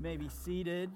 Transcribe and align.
You 0.00 0.04
may 0.04 0.16
be 0.16 0.30
seated. 0.30 0.90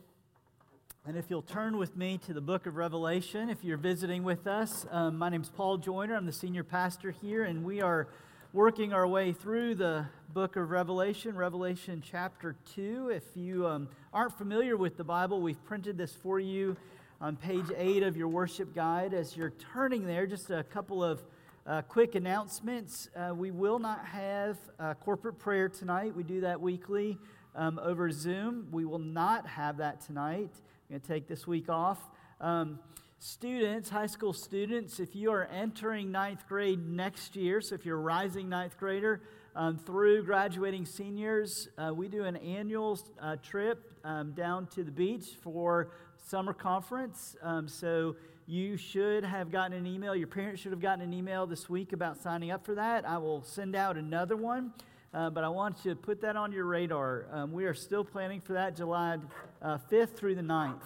And 1.07 1.19
if 1.19 1.27
you'll 1.29 1.43
turn 1.43 1.77
with 1.77 1.95
me 1.95 2.17
to 2.25 2.33
the 2.33 2.41
book 2.41 2.65
of 2.65 2.77
Revelation, 2.77 3.51
if 3.51 3.63
you're 3.63 3.77
visiting 3.77 4.25
with 4.25 4.47
us, 4.47 4.87
um, 4.91 5.19
my 5.19 5.29
name's 5.29 5.51
Paul 5.51 5.77
Joyner. 5.77 6.17
I'm 6.17 6.25
the 6.25 6.33
senior 6.33 6.65
pastor 6.65 7.11
here, 7.11 7.45
and 7.45 7.67
we 7.67 7.83
are 7.83 8.09
working 8.55 8.95
our 8.95 9.07
way 9.07 9.35
through 9.35 9.75
the 9.75 10.07
book 10.33 10.57
of 10.57 10.71
Revelation, 10.71 11.37
Revelation 11.37 12.03
chapter 12.03 12.57
2. 12.75 13.11
If 13.11 13.25
you 13.35 13.67
um, 13.67 13.91
aren't 14.11 14.39
familiar 14.39 14.75
with 14.79 14.97
the 14.97 15.05
Bible, 15.05 15.43
we've 15.43 15.63
printed 15.67 15.99
this 15.99 16.15
for 16.15 16.41
you 16.41 16.75
on 17.21 17.37
page 17.37 17.67
8 17.77 18.05
of 18.05 18.17
your 18.17 18.29
worship 18.29 18.75
guide. 18.75 19.13
As 19.13 19.37
you're 19.37 19.53
turning 19.75 20.07
there, 20.07 20.27
just 20.27 20.49
a 20.49 20.65
couple 20.65 21.05
of 21.05 21.23
uh, 21.67 21.83
quick 21.83 22.15
announcements. 22.15 23.11
Uh, 23.15 23.35
we 23.35 23.51
will 23.51 23.79
not 23.79 24.07
have 24.07 24.57
corporate 25.01 25.39
prayer 25.39 25.69
tonight. 25.69 26.17
We 26.17 26.23
do 26.23 26.41
that 26.41 26.59
weekly 26.59 27.19
um, 27.55 27.79
over 27.83 28.11
Zoom. 28.11 28.69
We 28.71 28.85
will 28.85 28.99
not 28.99 29.47
have 29.47 29.79
that 29.79 30.01
tonight. 30.01 30.51
I'm 30.53 30.91
going 30.91 31.01
to 31.01 31.07
take 31.07 31.29
this 31.29 31.47
week 31.47 31.69
off. 31.69 31.99
Um, 32.41 32.79
students, 33.19 33.89
high 33.89 34.07
school 34.07 34.33
students, 34.33 35.01
if 35.01 35.15
you 35.15 35.31
are 35.31 35.45
entering 35.47 36.13
ninth 36.13 36.47
grade 36.49 36.87
next 36.87 37.37
year, 37.37 37.61
so 37.61 37.75
if 37.75 37.87
you're 37.87 37.99
a 37.99 38.03
rising 38.03 38.49
ninth 38.49 38.77
grader 38.79 39.23
um, 39.57 39.79
through 39.79 40.25
graduating 40.25 40.85
seniors, 40.85 41.69
uh, 41.79 41.93
we 41.95 42.09
do 42.09 42.25
an 42.25 42.37
annual 42.37 42.99
uh, 43.21 43.37
trip 43.37 43.93
um, 44.05 44.33
down 44.33 44.67
to 44.67 44.85
the 44.85 44.91
beach 44.91 45.37
for 45.43 45.91
summer 46.19 46.53
conference. 46.53 47.37
Um, 47.43 47.69
so 47.69 48.17
you 48.47 48.77
should 48.77 49.25
have 49.25 49.51
gotten 49.51 49.77
an 49.77 49.87
email. 49.87 50.15
Your 50.15 50.27
parents 50.27 50.61
should 50.61 50.73
have 50.73 50.81
gotten 50.81 51.03
an 51.03 51.15
email 51.15 51.47
this 51.47 51.69
week 51.69 51.93
about 51.93 52.21
signing 52.21 52.51
up 52.51 52.65
for 52.67 52.75
that. 52.75 53.09
I 53.09 53.17
will 53.19 53.43
send 53.43 53.75
out 53.75 53.97
another 53.97 54.37
one. 54.37 54.73
Uh, 55.15 55.31
but 55.31 55.45
I 55.45 55.49
want 55.49 55.85
you 55.85 55.93
to 55.93 55.97
put 55.97 56.23
that 56.23 56.35
on 56.35 56.51
your 56.51 56.65
radar. 56.65 57.27
Um, 57.31 57.53
we 57.53 57.67
are 57.67 57.75
still 57.75 58.03
planning 58.03 58.41
for 58.41 58.55
that 58.55 58.75
July 58.75 59.19
uh, 59.63 59.79
5th 59.89 60.17
through 60.17 60.35
the 60.35 60.43
9th. 60.43 60.83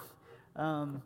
Um, 0.55 1.01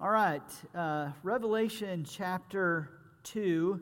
all 0.00 0.10
right, 0.10 0.42
uh, 0.74 1.10
Revelation 1.22 2.04
chapter 2.04 2.90
2, 3.22 3.80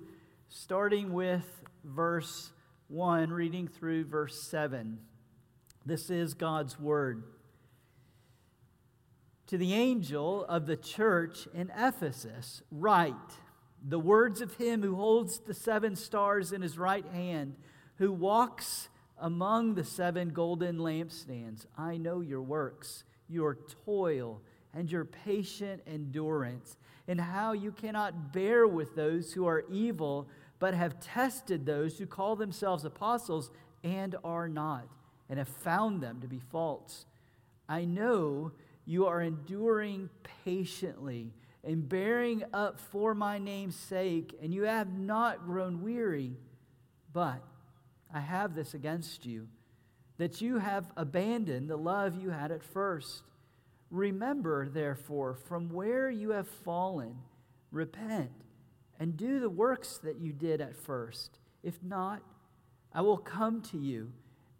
starting 0.50 1.14
with 1.14 1.46
verse 1.84 2.52
1, 2.88 3.30
reading 3.30 3.66
through 3.66 4.04
verse 4.04 4.42
7. 4.42 4.98
This 5.86 6.10
is 6.10 6.34
God's 6.34 6.78
word. 6.78 7.22
To 9.46 9.56
the 9.56 9.72
angel 9.72 10.44
of 10.44 10.66
the 10.66 10.76
church 10.76 11.48
in 11.54 11.72
Ephesus, 11.74 12.60
write 12.70 13.14
the 13.82 13.98
words 13.98 14.42
of 14.42 14.56
him 14.56 14.82
who 14.82 14.96
holds 14.96 15.38
the 15.38 15.54
seven 15.54 15.96
stars 15.96 16.52
in 16.52 16.60
his 16.60 16.76
right 16.76 17.06
hand 17.06 17.56
who 17.96 18.12
walks 18.12 18.88
among 19.18 19.74
the 19.74 19.84
seven 19.84 20.30
golden 20.30 20.78
lampstands. 20.78 21.66
I 21.78 21.96
know 21.96 22.20
your 22.20 22.42
works, 22.42 23.04
your 23.28 23.58
toil, 23.84 24.40
and 24.74 24.90
your 24.90 25.04
patient 25.04 25.82
endurance, 25.86 26.76
and 27.06 27.20
how 27.20 27.52
you 27.52 27.72
cannot 27.72 28.32
bear 28.32 28.66
with 28.66 28.96
those 28.96 29.32
who 29.32 29.46
are 29.46 29.64
evil, 29.70 30.28
but 30.58 30.74
have 30.74 31.00
tested 31.00 31.66
those 31.66 31.98
who 31.98 32.06
call 32.06 32.36
themselves 32.36 32.84
apostles 32.84 33.50
and 33.84 34.16
are 34.24 34.48
not, 34.48 34.88
and 35.28 35.38
have 35.38 35.48
found 35.48 36.00
them 36.00 36.20
to 36.20 36.26
be 36.26 36.40
false. 36.50 37.06
I 37.68 37.84
know 37.84 38.52
you 38.84 39.06
are 39.06 39.20
enduring 39.20 40.10
patiently 40.44 41.32
and 41.64 41.88
bearing 41.88 42.42
up 42.52 42.80
for 42.80 43.14
my 43.14 43.38
name's 43.38 43.76
sake, 43.76 44.36
and 44.42 44.52
you 44.52 44.62
have 44.62 44.92
not 44.92 45.44
grown 45.44 45.82
weary. 45.82 46.36
But 47.12 47.42
I 48.12 48.20
have 48.20 48.54
this 48.54 48.74
against 48.74 49.24
you, 49.26 49.48
that 50.18 50.40
you 50.40 50.58
have 50.58 50.90
abandoned 50.96 51.68
the 51.68 51.76
love 51.76 52.20
you 52.20 52.30
had 52.30 52.52
at 52.52 52.62
first. 52.62 53.22
Remember, 53.90 54.68
therefore, 54.68 55.34
from 55.34 55.70
where 55.70 56.10
you 56.10 56.30
have 56.30 56.48
fallen, 56.48 57.16
repent 57.70 58.30
and 58.98 59.16
do 59.16 59.40
the 59.40 59.50
works 59.50 59.98
that 59.98 60.20
you 60.20 60.32
did 60.32 60.60
at 60.60 60.76
first. 60.76 61.38
If 61.62 61.82
not, 61.82 62.22
I 62.92 63.00
will 63.00 63.18
come 63.18 63.62
to 63.62 63.78
you 63.78 64.12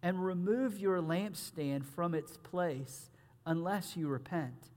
and 0.02 0.24
remove 0.24 0.78
your 0.78 1.00
lampstand 1.00 1.84
from 1.84 2.14
its 2.14 2.36
place 2.38 3.10
unless 3.46 3.96
you 3.96 4.08
repent. 4.08 4.70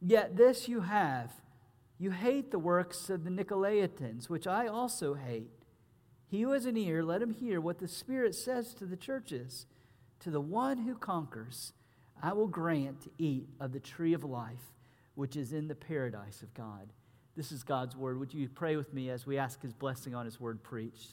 Yet 0.00 0.36
this 0.36 0.68
you 0.68 0.80
have 0.80 1.32
you 1.98 2.10
hate 2.10 2.50
the 2.50 2.58
works 2.58 3.08
of 3.08 3.24
the 3.24 3.30
Nicolaitans, 3.30 4.28
which 4.28 4.46
I 4.46 4.66
also 4.66 5.14
hate. 5.14 5.50
He 6.28 6.42
who 6.42 6.52
has 6.52 6.66
an 6.66 6.76
ear, 6.76 7.04
let 7.04 7.22
him 7.22 7.32
hear 7.32 7.60
what 7.60 7.78
the 7.78 7.88
Spirit 7.88 8.34
says 8.34 8.74
to 8.74 8.84
the 8.84 8.96
churches. 8.96 9.66
To 10.20 10.30
the 10.30 10.40
one 10.40 10.78
who 10.78 10.94
conquers, 10.94 11.72
I 12.22 12.32
will 12.32 12.48
grant 12.48 13.02
to 13.02 13.10
eat 13.18 13.48
of 13.60 13.72
the 13.72 13.80
tree 13.80 14.12
of 14.12 14.24
life, 14.24 14.72
which 15.14 15.36
is 15.36 15.52
in 15.52 15.68
the 15.68 15.74
paradise 15.74 16.42
of 16.42 16.52
God. 16.54 16.92
This 17.36 17.52
is 17.52 17.62
God's 17.62 17.94
word. 17.94 18.18
Would 18.18 18.32
you 18.32 18.48
pray 18.48 18.76
with 18.76 18.92
me 18.94 19.10
as 19.10 19.26
we 19.26 19.38
ask 19.38 19.60
his 19.60 19.72
blessing 19.72 20.14
on 20.14 20.24
his 20.24 20.40
word 20.40 20.62
preached? 20.62 21.10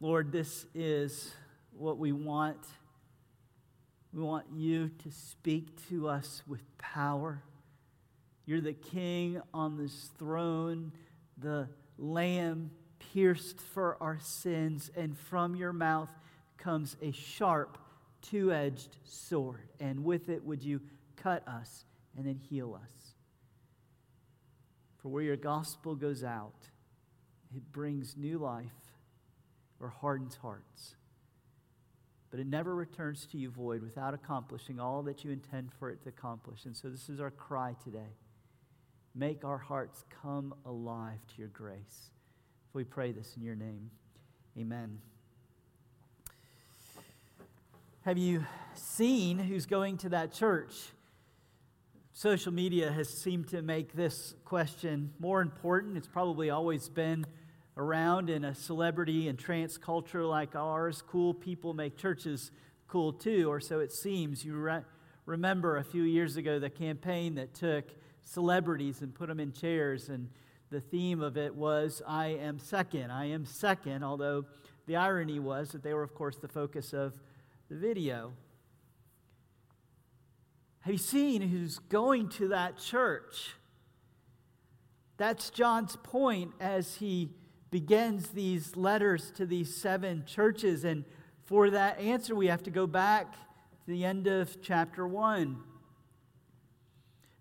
Lord, 0.00 0.32
this 0.32 0.66
is 0.74 1.34
what 1.72 1.98
we 1.98 2.12
want. 2.12 2.66
We 4.12 4.22
want 4.22 4.46
you 4.54 4.90
to 5.04 5.10
speak 5.10 5.88
to 5.88 6.08
us 6.08 6.42
with 6.46 6.62
power. 6.78 7.42
You're 8.44 8.60
the 8.60 8.72
king 8.72 9.40
on 9.54 9.76
this 9.76 10.10
throne, 10.18 10.92
the 11.36 11.68
lamb 11.96 12.70
pierced 13.12 13.60
for 13.60 13.96
our 14.00 14.18
sins, 14.20 14.90
and 14.96 15.16
from 15.16 15.54
your 15.54 15.72
mouth 15.72 16.10
comes 16.56 16.96
a 17.00 17.12
sharp, 17.12 17.78
two 18.22 18.52
edged 18.52 18.96
sword. 19.04 19.68
And 19.80 20.04
with 20.04 20.28
it, 20.28 20.44
would 20.44 20.62
you 20.62 20.80
cut 21.16 21.46
us 21.48 21.84
and 22.16 22.26
then 22.26 22.36
heal 22.36 22.78
us? 22.82 23.14
For 24.98 25.08
where 25.08 25.22
your 25.22 25.36
gospel 25.36 25.94
goes 25.94 26.24
out, 26.24 26.68
it 27.54 27.72
brings 27.72 28.16
new 28.16 28.38
life 28.38 28.66
or 29.80 29.88
hardens 29.88 30.36
hearts. 30.36 30.96
But 32.30 32.40
it 32.40 32.46
never 32.46 32.74
returns 32.74 33.26
to 33.26 33.38
you 33.38 33.48
void 33.48 33.82
without 33.82 34.12
accomplishing 34.12 34.78
all 34.78 35.02
that 35.04 35.24
you 35.24 35.30
intend 35.30 35.72
for 35.78 35.88
it 35.88 36.02
to 36.02 36.10
accomplish. 36.10 36.66
And 36.66 36.76
so, 36.76 36.90
this 36.90 37.08
is 37.08 37.20
our 37.20 37.30
cry 37.30 37.74
today. 37.82 38.16
Make 39.14 39.44
our 39.44 39.56
hearts 39.56 40.04
come 40.22 40.52
alive 40.66 41.20
to 41.28 41.38
your 41.38 41.48
grace. 41.48 42.10
We 42.72 42.84
pray 42.84 43.12
this 43.12 43.34
in 43.36 43.42
your 43.42 43.54
name. 43.54 43.90
Amen. 44.58 44.98
Have 48.02 48.18
you 48.18 48.44
seen 48.74 49.38
who's 49.38 49.66
going 49.66 49.96
to 49.98 50.10
that 50.10 50.32
church? 50.32 50.74
Social 52.12 52.52
media 52.52 52.90
has 52.90 53.08
seemed 53.08 53.48
to 53.48 53.62
make 53.62 53.94
this 53.94 54.34
question 54.44 55.12
more 55.18 55.40
important. 55.40 55.96
It's 55.96 56.08
probably 56.08 56.50
always 56.50 56.88
been 56.88 57.24
around 57.76 58.28
in 58.28 58.44
a 58.44 58.54
celebrity 58.54 59.28
and 59.28 59.38
trance 59.38 59.78
culture 59.78 60.24
like 60.24 60.56
ours. 60.56 61.02
Cool 61.06 61.32
people 61.32 61.74
make 61.74 61.96
churches 61.96 62.50
cool 62.86 63.12
too, 63.12 63.48
or 63.48 63.60
so 63.60 63.78
it 63.78 63.92
seems. 63.92 64.44
You 64.44 64.56
re- 64.56 64.82
remember 65.26 65.76
a 65.76 65.84
few 65.84 66.02
years 66.02 66.36
ago 66.36 66.58
the 66.58 66.70
campaign 66.70 67.36
that 67.36 67.54
took 67.54 67.84
celebrities 68.24 69.00
and 69.00 69.14
put 69.14 69.28
them 69.28 69.40
in 69.40 69.52
chairs 69.52 70.08
and 70.08 70.28
the 70.70 70.80
theme 70.80 71.22
of 71.22 71.36
it 71.36 71.54
was 71.54 72.02
I 72.06 72.26
am 72.28 72.58
second. 72.58 73.10
I 73.10 73.26
am 73.26 73.44
second, 73.44 74.02
although 74.02 74.44
the 74.86 74.96
irony 74.96 75.38
was 75.38 75.72
that 75.72 75.82
they 75.82 75.94
were, 75.94 76.02
of 76.02 76.14
course, 76.14 76.36
the 76.36 76.48
focus 76.48 76.92
of 76.92 77.18
the 77.68 77.76
video. 77.76 78.32
Have 80.80 80.92
you 80.92 80.98
seen 80.98 81.42
who's 81.42 81.78
going 81.78 82.28
to 82.30 82.48
that 82.48 82.78
church? 82.78 83.54
That's 85.16 85.50
John's 85.50 85.96
point 85.96 86.52
as 86.60 86.96
he 86.96 87.30
begins 87.70 88.30
these 88.30 88.76
letters 88.76 89.30
to 89.32 89.44
these 89.44 89.74
seven 89.74 90.24
churches. 90.26 90.84
And 90.84 91.04
for 91.44 91.70
that 91.70 91.98
answer, 91.98 92.34
we 92.34 92.46
have 92.46 92.62
to 92.62 92.70
go 92.70 92.86
back 92.86 93.32
to 93.32 93.86
the 93.86 94.04
end 94.04 94.26
of 94.26 94.62
chapter 94.62 95.06
1. 95.06 95.58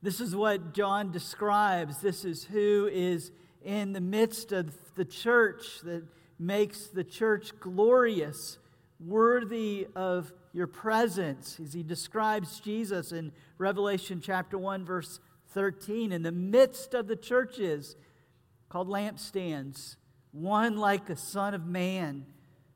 This 0.07 0.21
is 0.21 0.33
what 0.33 0.74
John 0.74 1.12
describes. 1.12 1.98
This 1.98 2.24
is 2.24 2.45
who 2.45 2.89
is 2.89 3.33
in 3.62 3.92
the 3.92 4.00
midst 4.00 4.54
of 4.54 4.74
the 4.95 5.04
church 5.04 5.81
that 5.83 6.01
makes 6.39 6.88
the 6.88 7.04
church 7.04 7.51
glorious, 7.59 8.57
worthy 9.06 9.86
of 9.98 10.31
your 10.54 10.68
presence. 10.68 11.59
As 11.62 11.74
he 11.74 11.83
describes 11.83 12.62
Jesus 12.62 13.12
in 13.12 13.33
Revelation 13.57 14.21
chapter 14.21 14.57
1, 14.57 14.86
verse 14.86 15.19
13, 15.50 16.13
in 16.13 16.24
the 16.24 16.31
midst 16.31 16.94
of 16.94 17.07
the 17.07 17.18
churches 17.18 17.98
called 18.69 18.88
lampstands, 18.88 19.98
one 20.31 20.77
like 20.77 21.09
a 21.09 21.18
son 21.18 21.54
of 21.54 21.65
man, 21.65 22.25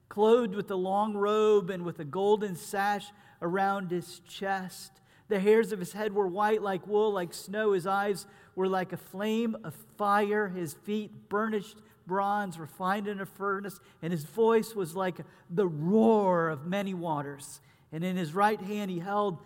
clothed 0.09 0.53
with 0.53 0.69
a 0.69 0.75
long 0.75 1.13
robe 1.13 1.69
and 1.69 1.85
with 1.85 1.99
a 1.99 2.03
golden 2.03 2.57
sash 2.57 3.05
around 3.41 3.89
his 3.89 4.19
chest. 4.27 5.00
The 5.31 5.39
hairs 5.39 5.71
of 5.71 5.79
his 5.79 5.93
head 5.93 6.13
were 6.13 6.27
white 6.27 6.61
like 6.61 6.85
wool, 6.85 7.13
like 7.13 7.33
snow. 7.33 7.71
His 7.71 7.87
eyes 7.87 8.25
were 8.53 8.67
like 8.67 8.91
a 8.91 8.97
flame 8.97 9.55
of 9.63 9.73
fire. 9.97 10.49
His 10.49 10.73
feet 10.73 11.29
burnished 11.29 11.77
bronze, 12.05 12.59
refined 12.59 13.07
in 13.07 13.21
a 13.21 13.25
furnace. 13.25 13.79
And 14.01 14.11
his 14.11 14.25
voice 14.25 14.75
was 14.75 14.93
like 14.93 15.21
the 15.49 15.69
roar 15.69 16.49
of 16.49 16.67
many 16.67 16.93
waters. 16.93 17.61
And 17.93 18.03
in 18.03 18.17
his 18.17 18.33
right 18.33 18.59
hand 18.59 18.91
he 18.91 18.99
held 18.99 19.37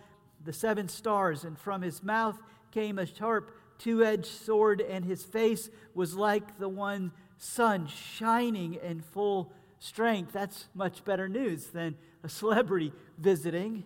the 0.44 0.52
seven 0.52 0.88
stars, 0.88 1.44
and 1.44 1.56
from 1.56 1.82
his 1.82 2.02
mouth 2.02 2.36
came 2.72 2.98
a 2.98 3.06
sharp 3.06 3.52
two 3.78 4.04
edged 4.04 4.26
sword, 4.26 4.80
and 4.80 5.04
his 5.04 5.22
face 5.22 5.70
was 5.94 6.16
like 6.16 6.58
the 6.58 6.68
one 6.68 7.12
sun 7.38 7.86
shining 7.86 8.74
in 8.74 9.02
full 9.02 9.52
strength. 9.78 10.32
That's 10.32 10.66
much 10.74 11.04
better 11.04 11.28
news 11.28 11.66
than 11.66 11.94
a 12.24 12.28
celebrity 12.28 12.92
visiting. 13.18 13.84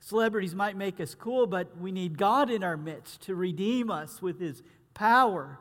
Celebrities 0.00 0.54
might 0.54 0.76
make 0.76 1.00
us 1.00 1.14
cool, 1.14 1.46
but 1.46 1.76
we 1.78 1.92
need 1.92 2.16
God 2.16 2.50
in 2.50 2.62
our 2.62 2.76
midst 2.76 3.22
to 3.22 3.34
redeem 3.34 3.90
us 3.90 4.22
with 4.22 4.40
his 4.40 4.62
power. 4.94 5.58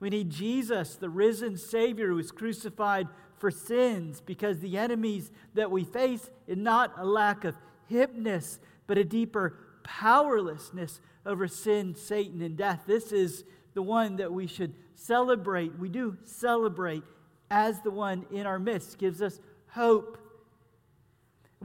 We 0.00 0.10
need 0.10 0.30
Jesus, 0.30 0.96
the 0.96 1.08
risen 1.08 1.56
Savior 1.56 2.08
who 2.08 2.16
was 2.16 2.32
crucified 2.32 3.08
for 3.38 3.50
sins, 3.50 4.20
because 4.20 4.60
the 4.60 4.78
enemies 4.78 5.30
that 5.54 5.70
we 5.70 5.84
face 5.84 6.30
is 6.46 6.56
not 6.56 6.92
a 6.96 7.04
lack 7.04 7.44
of 7.44 7.54
hipness, 7.90 8.58
but 8.86 8.98
a 8.98 9.04
deeper 9.04 9.58
powerlessness 9.82 11.00
over 11.24 11.46
sin, 11.46 11.94
Satan, 11.94 12.42
and 12.42 12.56
death. 12.56 12.82
This 12.86 13.12
is 13.12 13.44
the 13.74 13.82
one 13.82 14.16
that 14.16 14.32
we 14.32 14.46
should 14.46 14.74
celebrate. 14.94 15.78
We 15.78 15.88
do 15.88 16.16
celebrate 16.24 17.02
as 17.50 17.80
the 17.82 17.90
one 17.90 18.26
in 18.32 18.46
our 18.46 18.58
midst, 18.58 18.98
gives 18.98 19.22
us 19.22 19.40
hope. 19.68 20.18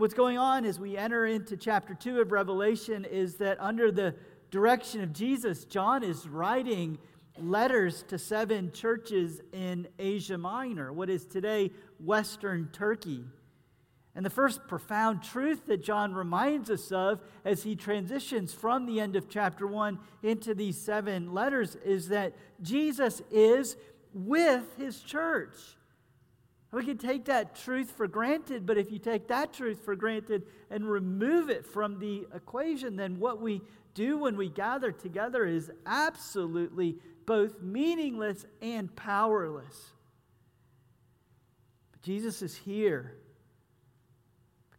What's 0.02 0.16
going 0.16 0.40
on 0.40 0.66
as 0.66 0.80
we 0.80 0.98
enter 0.98 1.28
into 1.28 1.56
chapter 1.56 1.94
2 1.94 2.22
of 2.22 2.32
Revelation 2.32 3.06
is 3.06 3.36
that 3.36 3.62
under 3.62 3.92
the 3.92 4.16
direction 4.50 5.02
of 5.02 5.14
Jesus, 5.14 5.64
John 5.64 6.02
is 6.04 6.28
writing 6.28 6.98
letters 7.38 8.02
to 8.08 8.18
seven 8.18 8.72
churches 8.72 9.42
in 9.54 9.88
Asia 10.00 10.40
Minor, 10.40 10.92
what 10.92 11.12
is 11.12 11.28
today 11.28 11.70
Western 12.00 12.70
Turkey. 12.74 13.26
And 14.16 14.26
the 14.26 14.32
first 14.32 14.68
profound 14.68 15.22
truth 15.22 15.68
that 15.68 15.84
John 15.84 16.16
reminds 16.16 16.72
us 16.72 16.92
of 16.92 17.22
as 17.46 17.62
he 17.62 17.76
transitions 17.76 18.56
from 18.56 18.88
the 18.88 19.00
end 19.00 19.16
of 19.16 19.30
chapter 19.30 19.68
1 19.68 20.00
into 20.24 20.56
these 20.56 20.82
seven 20.82 21.32
letters 21.32 21.76
is 21.86 22.08
that 22.08 22.34
Jesus 22.64 23.22
is 23.30 23.78
with 24.16 24.66
his 24.78 25.00
church. 25.02 25.54
We 26.72 26.86
can 26.86 26.98
take 26.98 27.26
that 27.26 27.56
truth 27.56 27.92
for 27.92 28.08
granted, 28.08 28.66
but 28.66 28.78
if 28.78 28.92
you 28.92 29.00
take 29.00 29.28
that 29.28 29.54
truth 29.54 29.84
for 29.84 29.96
granted 29.96 30.44
and 30.70 30.90
remove 30.90 31.50
it 31.50 31.66
from 31.66 32.00
the 32.00 32.26
equation, 32.34 32.96
then 32.96 33.20
what 33.20 33.42
we 33.42 33.62
do 33.94 34.18
when 34.18 34.38
we 34.38 34.48
gather 34.48 34.92
together 34.92 35.46
is 35.46 35.70
absolutely 35.86 36.98
both 37.26 37.62
meaningless 37.62 38.46
and 38.62 38.96
powerless. 38.96 39.92
But 41.92 42.02
Jesus 42.02 42.42
is 42.42 42.56
here, 42.56 43.18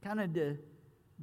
kind 0.03 0.19
of 0.19 0.33
to 0.33 0.57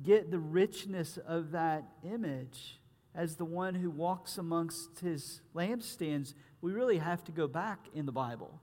get 0.04 0.30
the 0.30 0.40
richness 0.40 1.18
of 1.18 1.52
that 1.52 1.84
image 2.06 2.80
as 3.16 3.36
the 3.36 3.46
one 3.46 3.74
who 3.74 3.90
walks 3.90 4.38
amongst 4.38 5.00
his 5.00 5.42
lampstands. 5.56 6.36
We 6.62 6.74
really 6.74 7.00
have 7.00 7.24
to 7.24 7.32
go 7.32 7.48
back 7.48 7.88
in 7.96 8.06
the 8.06 8.12
Bible. 8.12 8.62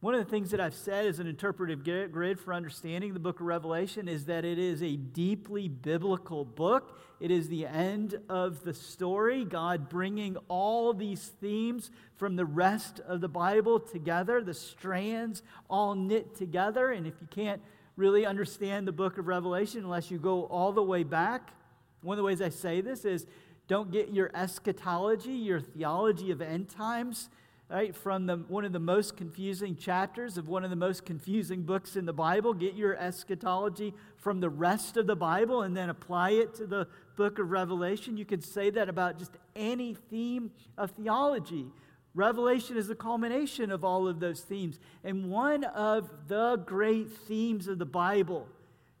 One 0.00 0.14
of 0.14 0.24
the 0.24 0.30
things 0.30 0.50
that 0.52 0.60
I've 0.60 0.74
said 0.74 1.04
as 1.04 1.18
an 1.18 1.26
interpretive 1.26 1.84
grid 1.84 2.40
for 2.40 2.54
understanding 2.54 3.12
the 3.12 3.20
book 3.20 3.40
of 3.40 3.46
Revelation 3.46 4.08
is 4.08 4.24
that 4.24 4.46
it 4.46 4.58
is 4.58 4.82
a 4.82 4.96
deeply 4.96 5.68
biblical 5.68 6.42
book. 6.42 6.98
It 7.20 7.30
is 7.30 7.50
the 7.50 7.66
end 7.66 8.18
of 8.30 8.64
the 8.64 8.72
story, 8.72 9.44
God 9.44 9.90
bringing 9.90 10.38
all 10.48 10.94
these 10.94 11.32
themes 11.42 11.90
from 12.16 12.36
the 12.36 12.46
rest 12.46 13.00
of 13.00 13.20
the 13.20 13.28
Bible 13.28 13.78
together, 13.78 14.42
the 14.42 14.54
strands 14.54 15.42
all 15.68 15.94
knit 15.94 16.34
together. 16.34 16.92
And 16.92 17.06
if 17.06 17.12
you 17.20 17.28
can't 17.30 17.60
really 17.96 18.24
understand 18.24 18.88
the 18.88 18.92
book 18.92 19.18
of 19.18 19.26
Revelation 19.26 19.84
unless 19.84 20.10
you 20.10 20.16
go 20.16 20.44
all 20.44 20.72
the 20.72 20.82
way 20.82 21.02
back, 21.02 21.50
one 22.00 22.14
of 22.14 22.16
the 22.16 22.24
ways 22.24 22.40
I 22.40 22.48
say 22.48 22.80
this 22.80 23.04
is 23.04 23.26
don't 23.68 23.92
get 23.92 24.14
your 24.14 24.30
eschatology, 24.34 25.32
your 25.32 25.60
theology 25.60 26.30
of 26.30 26.40
end 26.40 26.70
times 26.70 27.28
right, 27.76 27.94
from 27.94 28.26
the, 28.26 28.36
one 28.36 28.64
of 28.64 28.72
the 28.72 28.80
most 28.80 29.16
confusing 29.16 29.76
chapters 29.76 30.36
of 30.36 30.48
one 30.48 30.64
of 30.64 30.70
the 30.70 30.76
most 30.76 31.04
confusing 31.04 31.62
books 31.62 31.94
in 31.94 32.04
the 32.04 32.12
Bible. 32.12 32.52
Get 32.52 32.74
your 32.74 32.96
eschatology 32.96 33.94
from 34.16 34.40
the 34.40 34.50
rest 34.50 34.96
of 34.96 35.06
the 35.06 35.14
Bible 35.14 35.62
and 35.62 35.76
then 35.76 35.88
apply 35.88 36.30
it 36.30 36.54
to 36.54 36.66
the 36.66 36.88
book 37.16 37.38
of 37.38 37.50
Revelation. 37.50 38.16
You 38.16 38.24
could 38.24 38.42
say 38.42 38.70
that 38.70 38.88
about 38.88 39.18
just 39.18 39.36
any 39.54 39.94
theme 39.94 40.50
of 40.76 40.90
theology. 40.90 41.66
Revelation 42.12 42.76
is 42.76 42.88
the 42.88 42.96
culmination 42.96 43.70
of 43.70 43.84
all 43.84 44.08
of 44.08 44.18
those 44.18 44.40
themes. 44.40 44.80
And 45.04 45.30
one 45.30 45.62
of 45.62 46.10
the 46.26 46.56
great 46.56 47.12
themes 47.12 47.68
of 47.68 47.78
the 47.78 47.86
Bible 47.86 48.48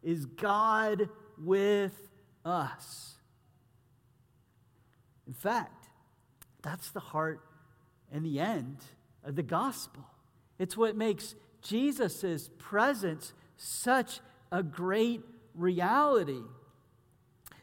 is 0.00 0.26
God 0.26 1.08
with 1.36 2.08
us. 2.44 3.14
In 5.26 5.34
fact, 5.34 5.88
that's 6.62 6.90
the 6.90 7.00
heart 7.00 7.40
and 8.12 8.24
the 8.24 8.40
end 8.40 8.78
of 9.24 9.36
the 9.36 9.42
gospel. 9.42 10.04
It's 10.58 10.76
what 10.76 10.96
makes 10.96 11.34
Jesus' 11.62 12.50
presence 12.58 13.32
such 13.56 14.20
a 14.50 14.62
great 14.62 15.22
reality. 15.54 16.42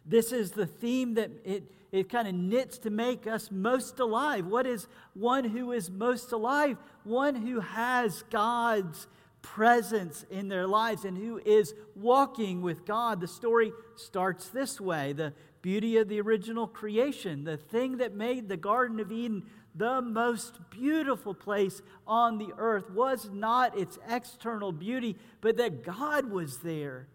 This 0.05 0.31
is 0.31 0.51
the 0.51 0.65
theme 0.65 1.15
that 1.15 1.31
it, 1.43 1.63
it 1.91 2.09
kind 2.09 2.27
of 2.27 2.33
knits 2.33 2.77
to 2.79 2.89
make 2.89 3.27
us 3.27 3.51
most 3.51 3.99
alive. 3.99 4.45
What 4.45 4.65
is 4.65 4.87
one 5.13 5.43
who 5.43 5.71
is 5.71 5.89
most 5.89 6.31
alive? 6.31 6.77
One 7.03 7.35
who 7.35 7.59
has 7.59 8.23
God's 8.29 9.07
presence 9.41 10.25
in 10.29 10.47
their 10.47 10.67
lives 10.67 11.05
and 11.05 11.17
who 11.17 11.39
is 11.45 11.73
walking 11.95 12.61
with 12.61 12.85
God. 12.85 13.19
The 13.21 13.27
story 13.27 13.71
starts 13.95 14.49
this 14.49 14.79
way 14.79 15.13
the 15.13 15.33
beauty 15.61 15.97
of 15.97 16.07
the 16.07 16.21
original 16.21 16.67
creation, 16.67 17.43
the 17.43 17.57
thing 17.57 17.97
that 17.97 18.15
made 18.15 18.47
the 18.47 18.57
Garden 18.57 18.99
of 18.99 19.11
Eden 19.11 19.43
the 19.77 20.01
most 20.01 20.59
beautiful 20.71 21.33
place 21.33 21.81
on 22.07 22.39
the 22.39 22.53
earth 22.57 22.89
was 22.89 23.29
not 23.31 23.77
its 23.77 23.99
external 24.09 24.71
beauty, 24.71 25.15
but 25.39 25.57
that 25.57 25.83
God 25.83 26.31
was 26.31 26.57
there 26.59 27.07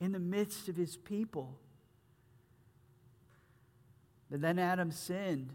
in 0.00 0.12
the 0.12 0.18
midst 0.18 0.68
of 0.68 0.76
his 0.76 0.96
people. 0.96 1.58
But 4.30 4.40
then 4.40 4.58
Adam 4.58 4.90
sinned, 4.90 5.52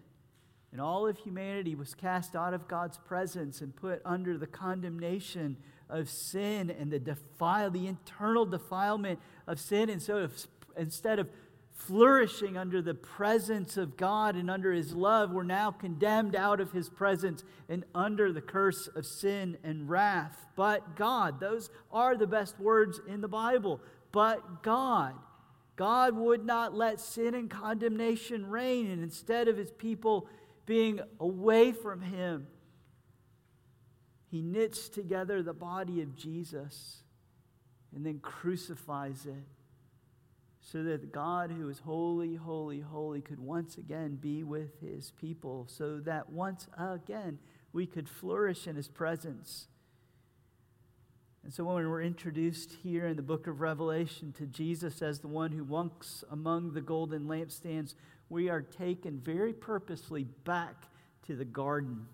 and 0.72 0.80
all 0.80 1.08
of 1.08 1.18
humanity 1.18 1.75
was 1.75 1.94
cast 1.94 2.36
out 2.36 2.54
of 2.54 2.68
God's 2.68 2.98
presence 2.98 3.62
and 3.62 3.75
put 3.75 4.02
under 4.06 4.38
the 4.38 4.48
condemnation 4.48 5.58
of 5.90 6.10
sin 6.10 6.69
and 6.69 6.92
the 6.92 7.00
defile, 7.00 7.69
the 7.69 7.88
internal 7.88 8.46
defilement 8.46 9.19
of 9.48 9.60
sin. 9.60 9.90
And 9.90 10.02
so, 10.02 10.19
if, 10.19 10.48
instead 10.78 11.19
of 11.19 11.30
flourishing 11.88 12.57
under 12.57 12.81
the 12.81 12.94
presence 12.94 13.77
of 13.77 13.98
God 13.98 14.36
and 14.36 14.50
under 14.50 14.72
His 14.72 14.94
love, 14.94 15.32
we're 15.32 15.44
now 15.44 15.72
condemned 15.72 16.36
out 16.36 16.60
of 16.60 16.72
His 16.72 16.89
presence 16.89 17.44
and 17.70 17.84
under 17.96 18.32
the 18.32 18.41
curse 18.41 18.88
of 18.88 19.05
sin 19.05 19.58
and 19.63 19.89
wrath. 19.89 20.46
But 20.55 20.96
God, 20.96 21.39
those 21.39 21.70
are 21.91 22.15
the 22.15 22.27
best 22.27 22.60
words 22.60 23.00
in 23.08 23.22
the 23.22 23.27
Bible. 23.27 23.82
But 24.12 24.63
God, 24.63 25.15
God 25.75 26.15
would 26.15 26.46
not 26.46 26.75
let 26.75 27.00
sin 27.00 27.34
and 27.34 27.50
condemnation 27.50 28.46
reign, 28.46 28.89
and 28.89 29.01
instead 29.01 29.48
of 29.48 29.58
His 29.58 29.72
people 29.72 30.27
being 30.65 31.00
away 31.20 31.72
from 31.72 32.01
Him, 32.01 32.48
He 34.29 34.41
knits 34.41 34.88
together 34.89 35.41
the 35.41 35.53
body 35.53 36.01
of 36.01 36.15
Jesus 36.15 37.03
and 37.96 38.05
then 38.05 38.20
crucifies 38.20 39.25
it 39.25 39.61
so 40.62 40.84
that 40.84 41.12
God, 41.12 41.51
who 41.51 41.70
is 41.70 41.80
holy, 41.80 42.36
holy, 42.36 42.80
holy, 42.80 43.22
could 43.22 43.39
once 43.39 43.77
again 43.77 44.15
be 44.15 44.44
with 44.44 44.80
his 44.80 45.12
people, 45.12 45.65
so 45.68 46.00
that 46.00 46.30
once 46.30 46.68
again 46.77 47.39
we 47.74 47.88
could 47.88 48.08
flourish 48.08 48.68
in 48.68 48.75
his 48.75 48.88
presence. 48.88 49.68
And 51.44 51.51
so, 51.51 51.63
when 51.63 51.89
we're 51.89 52.03
introduced 52.03 52.72
here 52.84 53.08
in 53.08 53.15
the 53.15 53.24
book 53.24 53.48
of 53.48 53.62
Revelation 53.62 54.32
to 54.34 54.46
Jesus 54.46 55.01
as 55.01 55.20
the 55.20 55.27
one 55.27 55.51
who 55.51 55.63
walks 55.63 56.24
among 56.30 56.74
the 56.74 56.82
golden 56.82 57.25
lampstands, 57.25 57.96
we 58.30 58.48
are 58.48 58.62
taken 58.62 59.20
very 59.20 59.51
purposely 59.51 60.25
back 60.44 60.86
to 61.25 61.36
the 61.36 61.46
garden. 61.46 62.06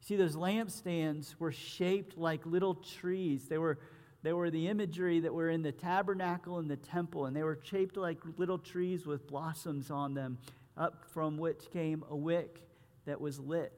See, 0.00 0.16
those 0.16 0.36
lampstands 0.36 1.34
were 1.38 1.52
shaped 1.52 2.16
like 2.16 2.46
little 2.46 2.74
trees. 2.74 3.48
They 3.48 3.58
were 3.58 3.78
they 4.22 4.32
were 4.32 4.50
the 4.50 4.68
imagery 4.68 5.20
that 5.20 5.32
were 5.32 5.50
in 5.50 5.62
the 5.62 5.72
tabernacle 5.72 6.58
and 6.58 6.70
the 6.70 6.76
temple, 6.76 7.26
and 7.26 7.36
they 7.36 7.42
were 7.42 7.58
shaped 7.62 7.96
like 7.96 8.18
little 8.36 8.58
trees 8.58 9.06
with 9.06 9.26
blossoms 9.26 9.90
on 9.90 10.14
them, 10.14 10.38
up 10.76 11.04
from 11.12 11.38
which 11.38 11.70
came 11.70 12.04
a 12.10 12.16
wick 12.16 12.62
that 13.06 13.20
was 13.20 13.38
lit. 13.38 13.72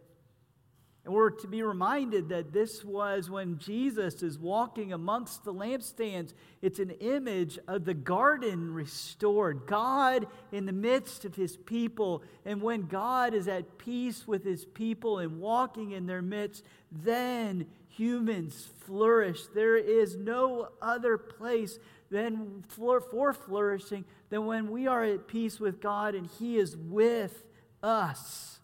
And 1.04 1.14
we're 1.14 1.30
to 1.30 1.48
be 1.48 1.62
reminded 1.62 2.28
that 2.28 2.52
this 2.52 2.84
was 2.84 3.30
when 3.30 3.58
Jesus 3.58 4.22
is 4.22 4.38
walking 4.38 4.92
amongst 4.92 5.44
the 5.44 5.54
lampstands. 5.54 6.34
It's 6.60 6.78
an 6.78 6.90
image 7.00 7.58
of 7.66 7.86
the 7.86 7.94
garden 7.94 8.74
restored, 8.74 9.66
God 9.66 10.26
in 10.52 10.66
the 10.66 10.72
midst 10.72 11.24
of 11.24 11.34
his 11.34 11.56
people. 11.56 12.22
And 12.44 12.60
when 12.60 12.86
God 12.86 13.32
is 13.32 13.48
at 13.48 13.78
peace 13.78 14.28
with 14.28 14.44
his 14.44 14.66
people 14.66 15.20
and 15.20 15.40
walking 15.40 15.92
in 15.92 16.06
their 16.06 16.20
midst, 16.20 16.64
then 16.92 17.66
humans 17.88 18.68
flourish. 18.84 19.46
There 19.54 19.76
is 19.76 20.16
no 20.16 20.68
other 20.82 21.16
place 21.16 21.78
than 22.10 22.64
for, 22.68 23.00
for 23.00 23.32
flourishing 23.32 24.04
than 24.28 24.46
when 24.46 24.70
we 24.70 24.86
are 24.86 25.04
at 25.04 25.28
peace 25.28 25.60
with 25.60 25.80
God 25.80 26.14
and 26.14 26.28
He 26.38 26.58
is 26.58 26.76
with 26.76 27.44
us. 27.82 28.59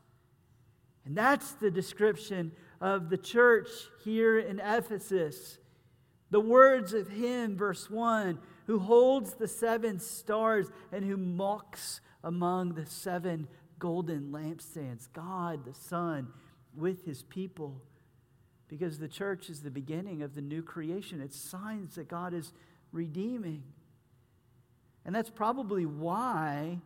And 1.07 1.17
that's 1.17 1.53
the 1.53 1.71
description 1.71 2.53
of 2.81 3.09
the 3.09 3.17
church 3.17 3.69
here 4.05 4.39
in 4.39 4.61
Ephesus. 4.61 5.59
The 6.31 6.41
words 6.41 6.93
of 6.93 7.09
Him, 7.09 7.57
verse 7.57 7.89
1, 7.89 8.39
who 8.67 8.81
holds 8.81 9.35
the 9.35 9.47
seven 9.47 10.01
stars 10.01 10.67
and 10.91 11.05
who 11.05 11.17
mocks 11.17 12.01
among 12.25 12.75
the 12.75 12.85
seven 12.85 13.47
golden 13.79 14.33
lampstands. 14.33 15.09
God, 15.13 15.65
the 15.65 15.75
Son, 15.75 16.29
with 16.75 17.05
His 17.05 17.23
people. 17.23 17.81
Because 18.69 18.99
the 18.99 19.09
church 19.09 19.49
is 19.49 19.63
the 19.63 19.71
beginning 19.71 20.23
of 20.23 20.35
the 20.35 20.41
new 20.41 20.63
creation, 20.63 21.21
it's 21.21 21.39
signs 21.39 21.95
that 21.95 22.09
God 22.09 22.35
is 22.35 22.53
redeeming. 22.91 23.63
And 25.05 25.15
that's 25.15 25.31
probably 25.31 25.87
why 25.87 26.81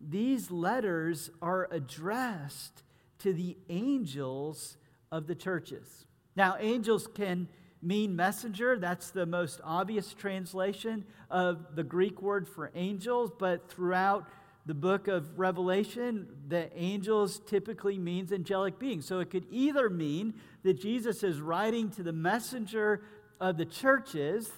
these 0.00 0.50
letters 0.50 1.30
are 1.40 1.68
addressed 1.70 2.82
to 3.22 3.32
the 3.32 3.56
angels 3.68 4.76
of 5.10 5.26
the 5.26 5.34
churches. 5.34 6.06
Now, 6.36 6.56
angels 6.58 7.08
can 7.14 7.48
mean 7.82 8.14
messenger. 8.16 8.78
That's 8.78 9.10
the 9.10 9.26
most 9.26 9.60
obvious 9.64 10.14
translation 10.14 11.04
of 11.30 11.74
the 11.74 11.82
Greek 11.82 12.22
word 12.22 12.48
for 12.48 12.70
angels, 12.74 13.30
but 13.38 13.68
throughout 13.68 14.26
the 14.64 14.74
book 14.74 15.08
of 15.08 15.38
Revelation, 15.38 16.28
the 16.46 16.70
angels 16.78 17.40
typically 17.46 17.98
means 17.98 18.32
angelic 18.32 18.78
beings. 18.78 19.06
So 19.06 19.18
it 19.18 19.30
could 19.30 19.46
either 19.50 19.90
mean 19.90 20.34
that 20.62 20.80
Jesus 20.80 21.24
is 21.24 21.40
writing 21.40 21.90
to 21.90 22.02
the 22.04 22.12
messenger 22.12 23.02
of 23.40 23.56
the 23.56 23.64
churches, 23.64 24.50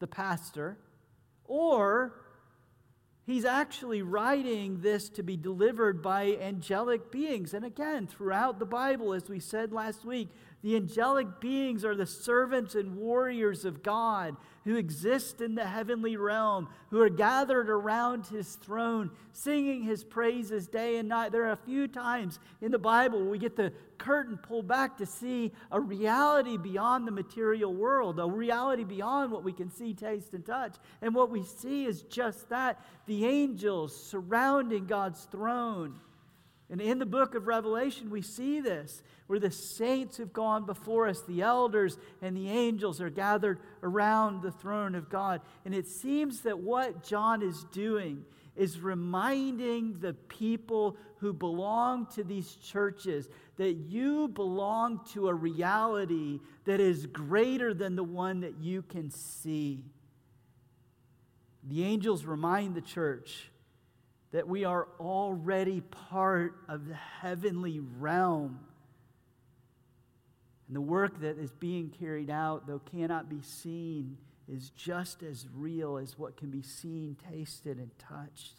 the 0.00 0.08
pastor, 0.08 0.78
or 1.44 2.19
he's 3.30 3.44
actually 3.44 4.02
writing 4.02 4.80
this 4.80 5.08
to 5.10 5.22
be 5.22 5.36
delivered 5.36 6.02
by 6.02 6.36
angelic 6.40 7.10
beings. 7.10 7.54
And 7.54 7.64
again, 7.64 8.06
throughout 8.06 8.58
the 8.58 8.66
Bible, 8.66 9.12
as 9.12 9.28
we 9.28 9.40
said 9.40 9.72
last 9.72 10.04
week, 10.04 10.28
the 10.62 10.76
angelic 10.76 11.40
beings 11.40 11.84
are 11.84 11.94
the 11.94 12.06
servants 12.06 12.74
and 12.74 12.96
warriors 12.96 13.64
of 13.64 13.82
God 13.82 14.36
who 14.64 14.76
exist 14.76 15.40
in 15.40 15.54
the 15.54 15.66
heavenly 15.66 16.16
realm, 16.16 16.68
who 16.90 17.00
are 17.00 17.08
gathered 17.08 17.70
around 17.70 18.26
his 18.26 18.56
throne, 18.56 19.10
singing 19.32 19.82
his 19.82 20.04
praises 20.04 20.66
day 20.66 20.96
and 20.96 21.08
night. 21.08 21.32
There 21.32 21.44
are 21.46 21.52
a 21.52 21.56
few 21.56 21.88
times 21.88 22.38
in 22.60 22.70
the 22.70 22.78
Bible 22.78 23.24
we 23.24 23.38
get 23.38 23.56
the 23.56 23.72
curtain 23.98 24.36
pulled 24.36 24.68
back 24.68 24.98
to 24.98 25.06
see 25.06 25.52
a 25.70 25.80
reality 25.80 26.56
beyond 26.56 27.06
the 27.06 27.12
material 27.12 27.72
world, 27.72 28.18
a 28.18 28.26
reality 28.26 28.84
beyond 28.84 29.32
what 29.32 29.44
we 29.44 29.52
can 29.52 29.70
see, 29.70 29.94
taste, 29.94 30.34
and 30.34 30.44
touch. 30.44 30.76
And 31.00 31.14
what 31.14 31.30
we 31.30 31.42
see 31.42 31.86
is 31.86 32.02
just 32.02 32.48
that 32.50 32.82
the 33.06 33.26
angels 33.26 33.94
surrounding 33.94 34.86
God's 34.86 35.24
throne. 35.24 36.00
And 36.70 36.80
in 36.80 37.00
the 37.00 37.06
book 37.06 37.34
of 37.34 37.48
Revelation, 37.48 38.10
we 38.10 38.22
see 38.22 38.60
this, 38.60 39.02
where 39.26 39.40
the 39.40 39.50
saints 39.50 40.18
have 40.18 40.32
gone 40.32 40.66
before 40.66 41.08
us, 41.08 41.22
the 41.22 41.42
elders 41.42 41.98
and 42.22 42.36
the 42.36 42.48
angels 42.48 43.00
are 43.00 43.10
gathered 43.10 43.58
around 43.82 44.42
the 44.42 44.52
throne 44.52 44.94
of 44.94 45.08
God. 45.08 45.40
And 45.64 45.74
it 45.74 45.88
seems 45.88 46.42
that 46.42 46.58
what 46.58 47.02
John 47.02 47.42
is 47.42 47.64
doing 47.72 48.24
is 48.54 48.80
reminding 48.80 49.98
the 49.98 50.14
people 50.14 50.96
who 51.18 51.32
belong 51.32 52.06
to 52.06 52.22
these 52.22 52.54
churches 52.54 53.28
that 53.56 53.74
you 53.74 54.28
belong 54.28 55.00
to 55.12 55.28
a 55.28 55.34
reality 55.34 56.40
that 56.64 56.78
is 56.78 57.06
greater 57.06 57.74
than 57.74 57.96
the 57.96 58.04
one 58.04 58.40
that 58.40 58.58
you 58.60 58.82
can 58.82 59.10
see. 59.10 59.84
The 61.64 61.84
angels 61.84 62.24
remind 62.24 62.74
the 62.74 62.80
church 62.80 63.50
that 64.32 64.46
we 64.48 64.64
are 64.64 64.88
already 64.98 65.80
part 65.80 66.54
of 66.68 66.86
the 66.86 66.94
heavenly 66.94 67.80
realm. 67.80 68.60
And 70.68 70.76
the 70.76 70.80
work 70.80 71.20
that 71.20 71.38
is 71.38 71.50
being 71.50 71.90
carried 71.90 72.30
out, 72.30 72.66
though 72.66 72.80
cannot 72.90 73.28
be 73.28 73.42
seen, 73.42 74.16
is 74.48 74.70
just 74.70 75.22
as 75.22 75.46
real 75.54 75.96
as 75.96 76.18
what 76.18 76.36
can 76.36 76.50
be 76.50 76.62
seen, 76.62 77.16
tasted, 77.30 77.78
and 77.78 77.90
touched. 77.98 78.54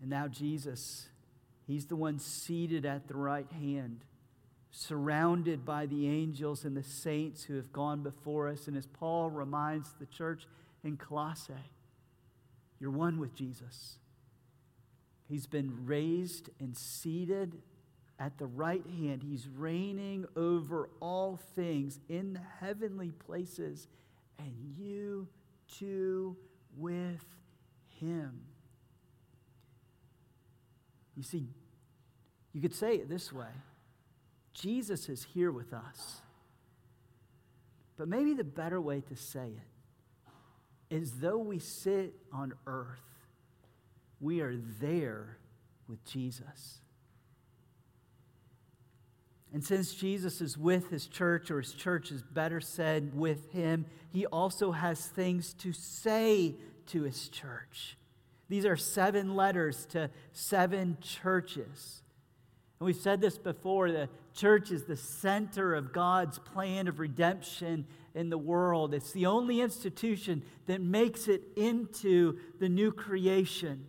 And 0.00 0.10
now, 0.10 0.28
Jesus, 0.28 1.08
He's 1.66 1.86
the 1.86 1.96
one 1.96 2.18
seated 2.18 2.86
at 2.86 3.08
the 3.08 3.16
right 3.16 3.50
hand, 3.50 4.04
surrounded 4.70 5.64
by 5.64 5.86
the 5.86 6.06
angels 6.08 6.64
and 6.64 6.76
the 6.76 6.82
saints 6.84 7.42
who 7.42 7.56
have 7.56 7.72
gone 7.72 8.02
before 8.02 8.48
us. 8.48 8.68
And 8.68 8.76
as 8.76 8.86
Paul 8.86 9.30
reminds 9.30 9.92
the 9.94 10.06
church 10.06 10.46
in 10.84 10.96
Colossae, 10.96 11.54
you're 12.80 12.90
one 12.90 13.18
with 13.18 13.34
Jesus. 13.34 13.98
He's 15.28 15.46
been 15.46 15.86
raised 15.86 16.50
and 16.60 16.76
seated 16.76 17.60
at 18.18 18.38
the 18.38 18.46
right 18.46 18.84
hand. 18.98 19.22
He's 19.22 19.48
reigning 19.48 20.26
over 20.36 20.88
all 21.00 21.38
things 21.54 21.98
in 22.08 22.34
the 22.34 22.40
heavenly 22.60 23.10
places, 23.10 23.88
and 24.38 24.54
you 24.78 25.28
too 25.78 26.36
with 26.76 27.24
him. 28.00 28.40
You 31.16 31.22
see, 31.22 31.48
you 32.52 32.60
could 32.60 32.74
say 32.74 32.94
it 32.94 33.08
this 33.08 33.32
way 33.32 33.48
Jesus 34.54 35.08
is 35.08 35.24
here 35.34 35.50
with 35.50 35.72
us. 35.72 36.20
But 37.96 38.08
maybe 38.08 38.34
the 38.34 38.44
better 38.44 38.80
way 38.80 39.00
to 39.00 39.16
say 39.16 39.46
it 39.46 39.75
as 40.90 41.12
though 41.12 41.38
we 41.38 41.58
sit 41.58 42.14
on 42.32 42.54
earth, 42.66 43.00
we 44.20 44.40
are 44.40 44.56
there 44.80 45.38
with 45.88 46.04
Jesus. 46.04 46.78
And 49.52 49.64
since 49.64 49.94
Jesus 49.94 50.40
is 50.40 50.58
with 50.58 50.90
his 50.90 51.06
church, 51.06 51.50
or 51.50 51.60
his 51.60 51.72
church 51.72 52.10
is 52.10 52.22
better 52.22 52.60
said 52.60 53.14
with 53.14 53.52
him, 53.52 53.86
he 54.12 54.26
also 54.26 54.72
has 54.72 55.06
things 55.06 55.54
to 55.54 55.72
say 55.72 56.56
to 56.86 57.02
his 57.02 57.28
church. 57.28 57.96
These 58.48 58.66
are 58.66 58.76
seven 58.76 59.34
letters 59.34 59.86
to 59.86 60.10
seven 60.32 60.98
churches. 61.00 62.02
And 62.78 62.86
we've 62.86 62.96
said 62.96 63.20
this 63.20 63.38
before 63.38 63.90
the 63.90 64.08
church 64.34 64.70
is 64.70 64.84
the 64.84 64.96
center 64.96 65.74
of 65.74 65.92
God's 65.92 66.38
plan 66.38 66.88
of 66.88 66.98
redemption 66.98 67.86
in 68.14 68.28
the 68.28 68.38
world. 68.38 68.92
It's 68.92 69.12
the 69.12 69.26
only 69.26 69.60
institution 69.60 70.42
that 70.66 70.80
makes 70.80 71.28
it 71.28 71.42
into 71.56 72.38
the 72.58 72.68
new 72.68 72.92
creation. 72.92 73.86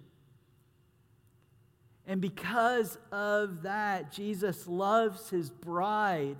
And 2.05 2.21
because 2.21 2.97
of 3.11 3.63
that, 3.63 4.13
Jesus 4.13 4.67
loves 4.67 5.29
his 5.29 5.49
bride. 5.49 6.37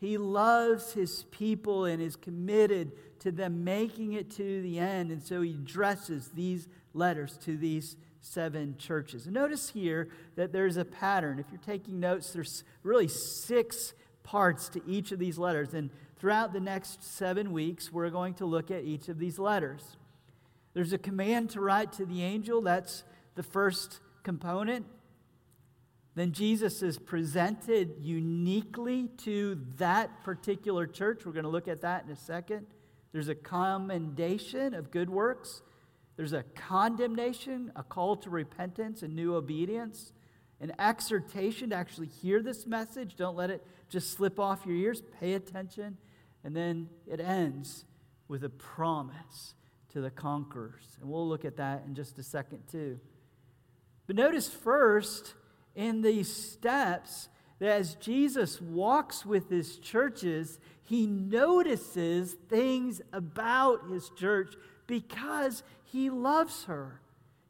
He 0.00 0.16
loves 0.16 0.94
his 0.94 1.24
people 1.24 1.84
and 1.84 2.02
is 2.02 2.16
committed 2.16 2.92
to 3.20 3.30
them 3.30 3.62
making 3.62 4.14
it 4.14 4.30
to 4.32 4.62
the 4.62 4.78
end. 4.78 5.10
And 5.12 5.22
so 5.22 5.42
he 5.42 5.50
addresses 5.50 6.30
these 6.34 6.66
letters 6.94 7.36
to 7.44 7.56
these 7.56 7.96
seven 8.22 8.76
churches. 8.78 9.26
Notice 9.26 9.68
here 9.68 10.08
that 10.36 10.52
there's 10.52 10.76
a 10.76 10.84
pattern. 10.84 11.38
If 11.38 11.46
you're 11.50 11.60
taking 11.60 12.00
notes, 12.00 12.32
there's 12.32 12.64
really 12.82 13.08
six 13.08 13.92
parts 14.22 14.68
to 14.70 14.80
each 14.86 15.12
of 15.12 15.18
these 15.18 15.36
letters. 15.36 15.74
And 15.74 15.90
throughout 16.18 16.52
the 16.52 16.60
next 16.60 17.04
seven 17.04 17.52
weeks, 17.52 17.92
we're 17.92 18.10
going 18.10 18.34
to 18.34 18.46
look 18.46 18.70
at 18.70 18.84
each 18.84 19.08
of 19.08 19.18
these 19.18 19.38
letters. 19.38 19.96
There's 20.72 20.92
a 20.92 20.98
command 20.98 21.50
to 21.50 21.60
write 21.60 21.92
to 21.94 22.06
the 22.06 22.22
angel, 22.22 22.62
that's 22.62 23.02
the 23.34 23.42
first 23.42 24.00
component. 24.22 24.86
Then 26.14 26.32
Jesus 26.32 26.82
is 26.82 26.98
presented 26.98 27.96
uniquely 28.00 29.08
to 29.18 29.58
that 29.78 30.22
particular 30.24 30.86
church. 30.86 31.24
We're 31.24 31.32
going 31.32 31.44
to 31.44 31.50
look 31.50 31.68
at 31.68 31.80
that 31.80 32.04
in 32.04 32.10
a 32.10 32.16
second. 32.16 32.66
There's 33.12 33.28
a 33.28 33.34
commendation 33.34 34.74
of 34.74 34.90
good 34.90 35.10
works. 35.10 35.62
There's 36.22 36.32
a 36.34 36.44
condemnation, 36.54 37.72
a 37.74 37.82
call 37.82 38.14
to 38.18 38.30
repentance 38.30 39.02
and 39.02 39.16
new 39.16 39.34
obedience, 39.34 40.12
an 40.60 40.72
exhortation 40.78 41.70
to 41.70 41.74
actually 41.74 42.06
hear 42.06 42.40
this 42.40 42.64
message. 42.64 43.16
Don't 43.16 43.34
let 43.34 43.50
it 43.50 43.66
just 43.88 44.12
slip 44.12 44.38
off 44.38 44.64
your 44.64 44.76
ears. 44.76 45.02
Pay 45.18 45.34
attention. 45.34 45.96
And 46.44 46.54
then 46.54 46.90
it 47.08 47.18
ends 47.18 47.86
with 48.28 48.44
a 48.44 48.48
promise 48.48 49.56
to 49.94 50.00
the 50.00 50.12
conquerors. 50.12 50.96
And 51.00 51.10
we'll 51.10 51.28
look 51.28 51.44
at 51.44 51.56
that 51.56 51.82
in 51.88 51.96
just 51.96 52.16
a 52.20 52.22
second, 52.22 52.68
too. 52.70 53.00
But 54.06 54.14
notice 54.14 54.48
first 54.48 55.34
in 55.74 56.02
these 56.02 56.32
steps 56.32 57.30
that 57.58 57.70
as 57.70 57.96
Jesus 57.96 58.60
walks 58.60 59.26
with 59.26 59.50
his 59.50 59.76
churches, 59.76 60.60
he 60.84 61.04
notices 61.04 62.36
things 62.48 63.00
about 63.12 63.90
his 63.90 64.08
church 64.10 64.54
because 64.86 65.62
he 65.92 66.08
loves 66.08 66.64
her. 66.64 67.00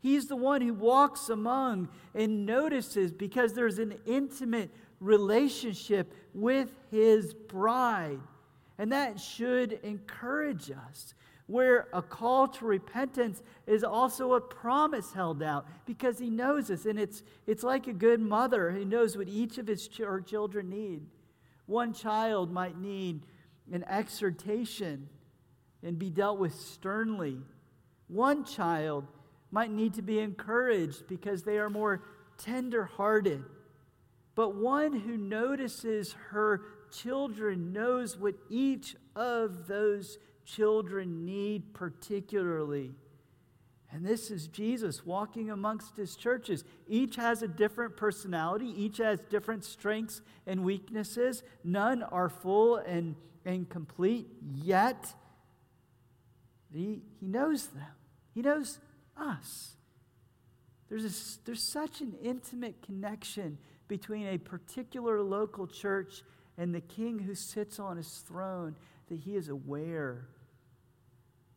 He's 0.01 0.27
the 0.27 0.37
one 0.37 0.63
who 0.63 0.75
walks 0.75 1.29
among 1.29 1.89
and 2.13 2.45
notices 2.45 3.13
because 3.13 3.55
there's 3.55 3.79
an 3.79 3.95
intimate 4.05 4.71
relationship 4.99 6.13
with 6.35 6.69
his 6.91 7.35
bride. 7.35 8.19
And 8.79 8.91
that 8.91 9.21
should 9.21 9.75
encourage 9.85 10.73
us. 10.73 11.15
Where 11.47 11.87
a 11.93 12.03
call 12.03 12.49
to 12.49 12.65
repentance 12.65 13.43
is 13.67 13.85
also 13.85 14.35
a 14.35 14.41
promise 14.41 15.13
held 15.13 15.43
out 15.43 15.67
because 15.87 16.19
he 16.19 16.31
knows 16.31 16.71
us. 16.71 16.85
And 16.85 16.99
it's, 16.99 17.23
it's 17.47 17.63
like 17.63 17.87
a 17.87 17.93
good 17.93 18.21
mother 18.21 18.73
who 18.73 18.85
knows 18.85 19.17
what 19.17 19.29
each 19.29 19.59
of 19.59 19.69
his 19.69 19.87
ch- 19.87 19.99
her 19.99 20.21
children 20.21 20.69
need. 20.69 21.03
One 21.67 21.93
child 21.93 22.51
might 22.51 22.77
need 22.77 23.23
an 23.71 23.85
exhortation 23.85 25.09
and 25.83 25.99
be 25.99 26.11
dealt 26.11 26.39
with 26.39 26.55
sternly. 26.55 27.39
One 28.13 28.45
child 28.45 29.07
might 29.51 29.71
need 29.71 29.95
to 29.95 30.03
be 30.03 30.19
encouraged 30.19 31.07
because 31.09 31.43
they 31.43 31.59
are 31.59 31.71
more 31.71 32.03
tender 32.37 32.85
hearted. 32.85 33.43
But 34.35 34.55
one 34.55 34.93
who 34.93 35.17
notices 35.17 36.15
her 36.31 36.61
children 36.91 37.73
knows 37.73 38.19
what 38.19 38.35
each 38.51 38.97
of 39.17 39.67
those 39.67 40.19
children 40.45 41.25
need 41.25 41.73
particularly. 41.73 42.93
And 43.91 44.05
this 44.05 44.31
is 44.31 44.47
Jesus 44.47 45.07
walking 45.07 45.51
amongst 45.51 45.97
his 45.97 46.15
churches. 46.15 46.65
Each 46.87 47.17
has 47.17 47.43
a 47.43 47.49
different 47.49 47.97
personality, 47.97 48.75
each 48.77 48.99
has 48.99 49.21
different 49.31 49.65
strengths 49.65 50.21
and 50.47 50.65
weaknesses. 50.65 51.43
None 51.65 52.03
are 52.03 52.29
full 52.29 52.77
and, 52.77 53.17
and 53.47 53.69
complete 53.69 54.29
yet. 54.55 55.15
He, 56.73 57.03
he 57.21 57.27
knows 57.27 57.69
them, 57.69 57.85
he 58.35 58.43
knows 58.43 58.79
us. 59.17 59.73
There's, 60.89 61.05
a, 61.05 61.45
there's 61.47 61.63
such 61.63 62.01
an 62.01 62.15
intimate 62.23 62.83
connection 62.83 63.59
between 63.89 64.27
a 64.27 64.39
particular 64.39 65.23
local 65.23 65.67
church 65.67 66.23
and 66.59 66.75
the 66.75 66.81
king 66.81 67.19
who 67.19 67.35
sits 67.35 67.79
on 67.79 67.97
his 67.97 68.09
throne 68.27 68.75
that 69.09 69.19
he 69.19 69.37
is 69.37 69.49
aware. 69.49 70.27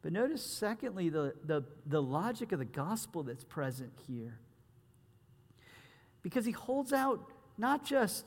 But 0.01 0.13
notice, 0.13 0.46
secondly, 0.46 1.10
the, 1.10 1.34
the, 1.44 1.63
the 1.86 2.01
logic 2.01 2.51
of 2.51 2.60
the 2.60 2.65
gospel 2.65 3.24
that's 3.24 3.44
present 3.44 3.91
here. 4.08 4.39
Because 6.22 6.46
he 6.46 6.51
holds 6.51 6.94
out 6.94 7.29
not 7.58 7.86
just, 7.86 8.25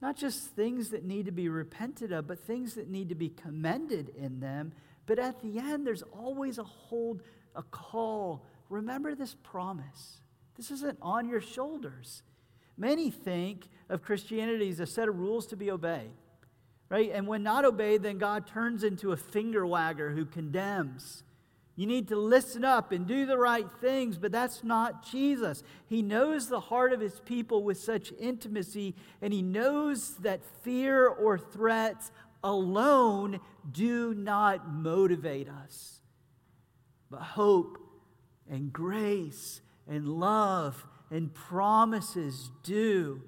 not 0.00 0.16
just 0.16 0.48
things 0.50 0.90
that 0.90 1.04
need 1.04 1.26
to 1.26 1.32
be 1.32 1.48
repented 1.48 2.12
of, 2.12 2.26
but 2.26 2.40
things 2.40 2.74
that 2.74 2.88
need 2.88 3.08
to 3.10 3.14
be 3.14 3.28
commended 3.28 4.10
in 4.16 4.40
them. 4.40 4.72
But 5.06 5.18
at 5.18 5.40
the 5.42 5.58
end, 5.58 5.86
there's 5.86 6.02
always 6.02 6.58
a 6.58 6.64
hold, 6.64 7.22
a 7.54 7.62
call. 7.62 8.44
Remember 8.68 9.14
this 9.14 9.36
promise. 9.42 10.18
This 10.56 10.70
isn't 10.70 10.98
on 11.02 11.28
your 11.28 11.40
shoulders. 11.40 12.22
Many 12.76 13.10
think 13.10 13.68
of 13.88 14.02
Christianity 14.02 14.68
as 14.70 14.80
a 14.80 14.86
set 14.86 15.08
of 15.08 15.18
rules 15.18 15.46
to 15.48 15.56
be 15.56 15.70
obeyed, 15.70 16.12
right? 16.88 17.10
And 17.12 17.26
when 17.26 17.42
not 17.42 17.64
obeyed, 17.64 18.02
then 18.02 18.18
God 18.18 18.46
turns 18.46 18.84
into 18.84 19.12
a 19.12 19.16
finger 19.16 19.66
wagger 19.66 20.10
who 20.10 20.24
condemns. 20.24 21.22
You 21.74 21.86
need 21.86 22.08
to 22.08 22.16
listen 22.16 22.64
up 22.64 22.92
and 22.92 23.06
do 23.06 23.24
the 23.24 23.38
right 23.38 23.66
things, 23.80 24.18
but 24.18 24.30
that's 24.30 24.62
not 24.62 25.06
Jesus. 25.06 25.62
He 25.86 26.02
knows 26.02 26.48
the 26.48 26.60
heart 26.60 26.92
of 26.92 27.00
his 27.00 27.20
people 27.20 27.62
with 27.62 27.78
such 27.78 28.12
intimacy, 28.18 28.94
and 29.22 29.32
he 29.32 29.40
knows 29.40 30.16
that 30.16 30.44
fear 30.62 31.06
or 31.08 31.38
threats 31.38 32.12
alone 32.44 33.40
do 33.70 34.12
not 34.12 34.70
motivate 34.70 35.48
us. 35.48 36.01
But 37.12 37.20
hope 37.20 37.78
and 38.50 38.72
grace 38.72 39.60
and 39.86 40.08
love 40.08 40.86
and 41.10 41.32
promises 41.32 42.50
do. 42.62 43.20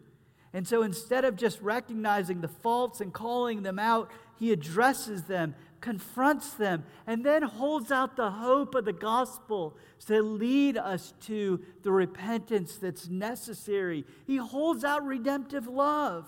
And 0.55 0.67
so 0.67 0.83
instead 0.83 1.27
of 1.27 1.37
just 1.37 1.61
recognizing 1.61 2.41
the 2.41 2.49
faults 2.49 3.03
and 3.03 3.13
calling 3.13 3.63
them 3.63 3.79
out, 3.79 4.11
he 4.39 4.53
addresses 4.53 5.25
them, 5.25 5.55
confronts 5.83 6.55
them, 6.55 6.85
and 7.07 7.27
then 7.27 7.43
holds 7.43 7.93
out 7.93 8.17
the 8.17 8.31
hope 8.31 8.75
of 8.75 8.87
the 8.87 8.93
gospel 8.95 9.77
to 10.07 10.23
lead 10.23 10.79
us 10.79 11.13
to 11.27 11.61
the 11.83 11.93
repentance 11.93 12.77
that's 12.77 13.09
necessary. 13.09 14.07
He 14.27 14.37
holds 14.37 14.83
out 14.83 15.05
redemptive 15.05 15.67
love. 15.67 16.27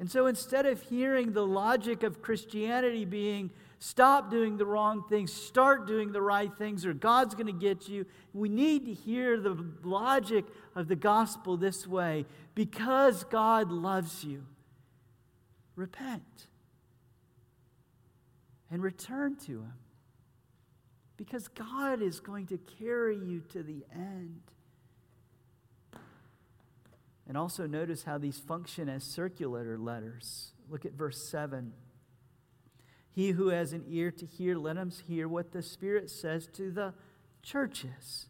And 0.00 0.10
so 0.10 0.26
instead 0.26 0.66
of 0.66 0.82
hearing 0.82 1.32
the 1.32 1.46
logic 1.46 2.02
of 2.02 2.22
Christianity 2.22 3.04
being 3.04 3.50
stop 3.84 4.30
doing 4.30 4.56
the 4.56 4.64
wrong 4.64 5.04
things, 5.10 5.30
start 5.30 5.86
doing 5.86 6.10
the 6.10 6.22
right 6.22 6.50
things, 6.56 6.86
or 6.86 6.94
God's 6.94 7.34
going 7.34 7.48
to 7.48 7.52
get 7.52 7.86
you, 7.86 8.06
we 8.32 8.48
need 8.48 8.86
to 8.86 8.94
hear 8.94 9.38
the 9.38 9.62
logic 9.82 10.46
of 10.74 10.88
the 10.88 10.96
gospel 10.96 11.58
this 11.58 11.86
way 11.86 12.24
because 12.54 13.24
God 13.24 13.70
loves 13.70 14.24
you. 14.24 14.46
Repent 15.76 16.46
and 18.70 18.82
return 18.82 19.36
to 19.44 19.52
Him 19.52 19.74
because 21.18 21.48
God 21.48 22.00
is 22.00 22.20
going 22.20 22.46
to 22.46 22.58
carry 22.78 23.18
you 23.18 23.42
to 23.52 23.62
the 23.62 23.84
end. 23.94 24.40
And 27.28 27.36
also 27.36 27.66
notice 27.66 28.04
how 28.04 28.16
these 28.16 28.38
function 28.38 28.88
as 28.88 29.04
circulator 29.04 29.76
letters. 29.76 30.52
Look 30.70 30.86
at 30.86 30.92
verse 30.92 31.28
7. 31.30 31.72
He 33.14 33.30
who 33.30 33.48
has 33.48 33.72
an 33.72 33.84
ear 33.88 34.10
to 34.10 34.26
hear, 34.26 34.56
let 34.56 34.76
him 34.76 34.90
hear 35.06 35.28
what 35.28 35.52
the 35.52 35.62
Spirit 35.62 36.10
says 36.10 36.48
to 36.54 36.72
the 36.72 36.94
churches. 37.42 38.26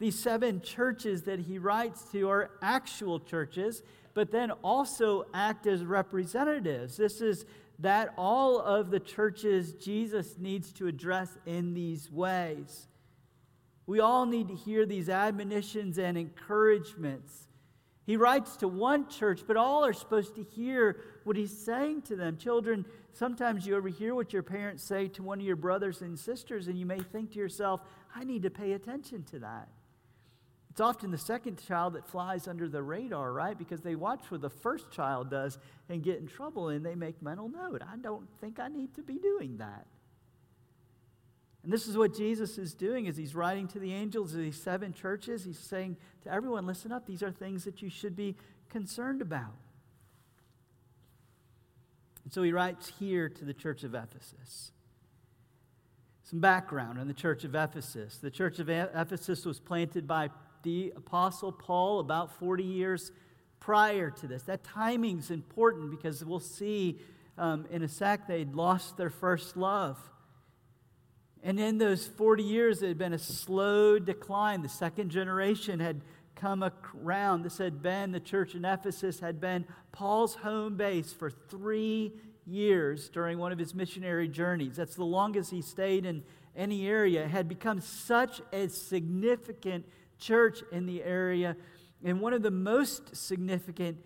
These 0.00 0.18
seven 0.18 0.60
churches 0.60 1.22
that 1.22 1.38
he 1.38 1.58
writes 1.58 2.02
to 2.10 2.28
are 2.28 2.50
actual 2.60 3.20
churches, 3.20 3.84
but 4.14 4.32
then 4.32 4.50
also 4.50 5.26
act 5.32 5.68
as 5.68 5.84
representatives. 5.84 6.96
This 6.96 7.20
is 7.20 7.44
that 7.78 8.12
all 8.18 8.58
of 8.58 8.90
the 8.90 8.98
churches 8.98 9.74
Jesus 9.74 10.36
needs 10.38 10.72
to 10.72 10.88
address 10.88 11.38
in 11.46 11.74
these 11.74 12.10
ways. 12.10 12.88
We 13.86 14.00
all 14.00 14.26
need 14.26 14.48
to 14.48 14.54
hear 14.54 14.84
these 14.84 15.08
admonitions 15.08 15.98
and 15.98 16.18
encouragements. 16.18 17.46
He 18.04 18.16
writes 18.16 18.56
to 18.56 18.68
one 18.68 19.08
church, 19.08 19.42
but 19.46 19.56
all 19.56 19.84
are 19.84 19.92
supposed 19.92 20.34
to 20.34 20.42
hear 20.42 21.00
what 21.24 21.36
he's 21.36 21.56
saying 21.56 22.02
to 22.02 22.16
them. 22.16 22.36
Children, 22.36 22.84
sometimes 23.12 23.66
you 23.66 23.76
overhear 23.76 24.14
what 24.14 24.32
your 24.32 24.42
parents 24.42 24.82
say 24.82 25.06
to 25.08 25.22
one 25.22 25.38
of 25.38 25.46
your 25.46 25.56
brothers 25.56 26.02
and 26.02 26.18
sisters, 26.18 26.66
and 26.66 26.76
you 26.78 26.86
may 26.86 26.98
think 26.98 27.32
to 27.32 27.38
yourself, 27.38 27.80
I 28.14 28.24
need 28.24 28.42
to 28.42 28.50
pay 28.50 28.72
attention 28.72 29.22
to 29.30 29.38
that. 29.40 29.68
It's 30.70 30.80
often 30.80 31.10
the 31.10 31.18
second 31.18 31.62
child 31.64 31.92
that 31.92 32.08
flies 32.08 32.48
under 32.48 32.66
the 32.68 32.82
radar, 32.82 33.32
right? 33.32 33.56
Because 33.56 33.82
they 33.82 33.94
watch 33.94 34.30
what 34.30 34.40
the 34.40 34.50
first 34.50 34.90
child 34.90 35.30
does 35.30 35.58
and 35.88 36.02
get 36.02 36.18
in 36.18 36.26
trouble, 36.26 36.70
and 36.70 36.84
they 36.84 36.94
make 36.94 37.20
mental 37.22 37.48
note. 37.48 37.82
I 37.82 37.96
don't 37.98 38.26
think 38.40 38.58
I 38.58 38.68
need 38.68 38.94
to 38.94 39.02
be 39.02 39.18
doing 39.18 39.58
that. 39.58 39.86
And 41.62 41.72
this 41.72 41.86
is 41.86 41.96
what 41.96 42.16
Jesus 42.16 42.58
is 42.58 42.74
doing 42.74 43.06
as 43.06 43.16
he's 43.16 43.34
writing 43.34 43.68
to 43.68 43.78
the 43.78 43.92
angels 43.92 44.34
of 44.34 44.40
these 44.40 44.60
seven 44.60 44.92
churches. 44.92 45.44
He's 45.44 45.58
saying 45.58 45.96
to 46.24 46.32
everyone, 46.32 46.66
listen 46.66 46.90
up, 46.90 47.06
these 47.06 47.22
are 47.22 47.30
things 47.30 47.64
that 47.64 47.82
you 47.82 47.88
should 47.88 48.16
be 48.16 48.36
concerned 48.68 49.22
about. 49.22 49.54
And 52.24 52.32
so 52.32 52.42
he 52.42 52.52
writes 52.52 52.92
here 52.98 53.28
to 53.28 53.44
the 53.44 53.54
church 53.54 53.84
of 53.84 53.94
Ephesus. 53.94 54.72
Some 56.24 56.40
background 56.40 56.98
on 56.98 57.06
the 57.06 57.14
church 57.14 57.44
of 57.44 57.54
Ephesus. 57.54 58.16
The 58.16 58.30
church 58.30 58.58
of 58.58 58.68
Ephesus 58.68 59.44
was 59.44 59.60
planted 59.60 60.06
by 60.06 60.30
the 60.62 60.92
apostle 60.96 61.52
Paul 61.52 62.00
about 62.00 62.38
40 62.38 62.64
years 62.64 63.12
prior 63.60 64.10
to 64.10 64.26
this. 64.26 64.42
That 64.44 64.64
timing's 64.64 65.30
important 65.30 65.90
because 65.90 66.24
we'll 66.24 66.40
see 66.40 66.98
um, 67.38 67.66
in 67.70 67.82
a 67.82 67.88
sec 67.88 68.26
they'd 68.26 68.54
lost 68.54 68.96
their 68.96 69.10
first 69.10 69.56
love. 69.56 69.98
And 71.42 71.58
in 71.58 71.78
those 71.78 72.06
40 72.06 72.42
years, 72.42 72.82
it 72.82 72.88
had 72.88 72.98
been 72.98 73.12
a 73.12 73.18
slow 73.18 73.98
decline. 73.98 74.62
The 74.62 74.68
second 74.68 75.10
generation 75.10 75.80
had 75.80 76.02
come 76.36 76.64
around. 76.94 77.42
This 77.42 77.58
had 77.58 77.82
been, 77.82 78.12
the 78.12 78.20
church 78.20 78.54
in 78.54 78.64
Ephesus 78.64 79.20
had 79.20 79.40
been 79.40 79.64
Paul's 79.90 80.36
home 80.36 80.76
base 80.76 81.12
for 81.12 81.30
three 81.30 82.12
years 82.46 83.08
during 83.08 83.38
one 83.38 83.52
of 83.52 83.58
his 83.58 83.74
missionary 83.74 84.28
journeys. 84.28 84.76
That's 84.76 84.94
the 84.94 85.04
longest 85.04 85.50
he 85.50 85.62
stayed 85.62 86.06
in 86.06 86.22
any 86.56 86.86
area. 86.86 87.24
It 87.24 87.30
had 87.30 87.48
become 87.48 87.80
such 87.80 88.40
a 88.52 88.68
significant 88.68 89.86
church 90.18 90.62
in 90.70 90.86
the 90.86 91.02
area 91.02 91.56
and 92.04 92.20
one 92.20 92.32
of 92.32 92.42
the 92.42 92.50
most 92.50 93.14
significant 93.16 93.98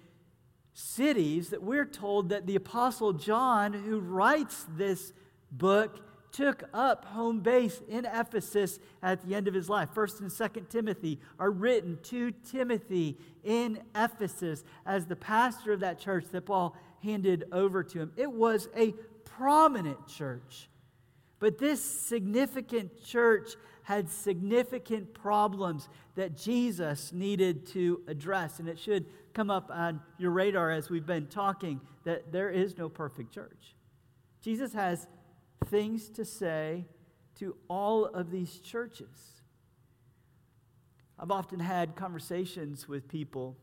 cities 0.75 1.51
that 1.51 1.63
we're 1.63 1.87
told 1.87 2.29
that 2.29 2.47
the 2.47 2.57
Apostle 2.57 3.15
John, 3.15 3.73
who 3.73 3.99
writes 3.99 4.67
this 4.77 5.13
book, 5.51 6.01
took 6.33 6.65
up 6.75 7.05
home 7.07 7.41
base 7.41 7.81
in 7.89 8.05
Ephesus 8.05 8.79
at 9.03 9.27
the 9.27 9.35
end 9.35 9.49
of 9.49 9.55
his 9.55 9.69
life. 9.69 9.91
First 9.95 10.21
and 10.21 10.31
Second 10.31 10.69
Timothy 10.71 11.19
are 11.39 11.51
written 11.51 11.99
to 12.05 12.31
Timothy 12.31 13.19
in 13.45 13.81
Ephesus 13.95 14.65
as 14.85 15.07
the 15.07 15.17
pastor 15.17 15.73
of 15.73 15.81
that 15.81 15.99
church 15.99 16.27
that 16.33 16.47
Paul 16.47 16.77
handed 17.03 17.45
over 17.53 17.83
to 17.83 18.01
him. 18.01 18.13
It 18.17 18.31
was 18.31 18.69
a 18.77 18.93
prominent 19.25 20.07
church. 20.09 20.69
But 21.39 21.59
this 21.59 21.83
significant 21.85 23.05
church 23.05 23.57
had 23.83 24.09
significant 24.11 25.15
problems 25.15 25.89
that 26.17 26.37
Jesus 26.37 27.13
needed 27.13 27.67
to 27.69 28.01
address. 28.09 28.59
And 28.59 28.69
it 28.69 28.79
should 28.79 29.07
come 29.33 29.51
up 29.51 29.71
on 29.71 30.01
your 30.19 30.31
radar 30.31 30.71
as 30.71 30.91
we've 30.91 31.07
been 31.07 31.27
talking 31.27 31.81
that 32.05 32.33
there 32.33 32.51
is 32.51 32.77
no 32.79 32.89
perfect 32.89 33.33
church. 33.33 33.75
Jesus 34.41 34.73
has 34.73 35.07
things 35.65 36.09
to 36.11 36.25
say 36.25 36.85
to 37.37 37.57
all 37.69 38.05
of 38.05 38.31
these 38.31 38.59
churches. 38.61 39.41
I've 41.19 41.31
often 41.31 41.61
had 41.61 41.97
conversations 41.97 42.89
with 42.89 43.09
people 43.09 43.57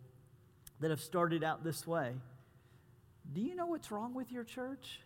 that 0.80 0.90
have 0.90 1.00
started 1.02 1.44
out 1.44 1.64
this 1.64 1.86
way 1.88 2.14
Do 3.32 3.42
you 3.42 3.56
know 3.56 3.68
what's 3.68 3.92
wrong 3.92 4.14
with 4.14 4.32
your 4.32 4.44
church? 4.44 5.02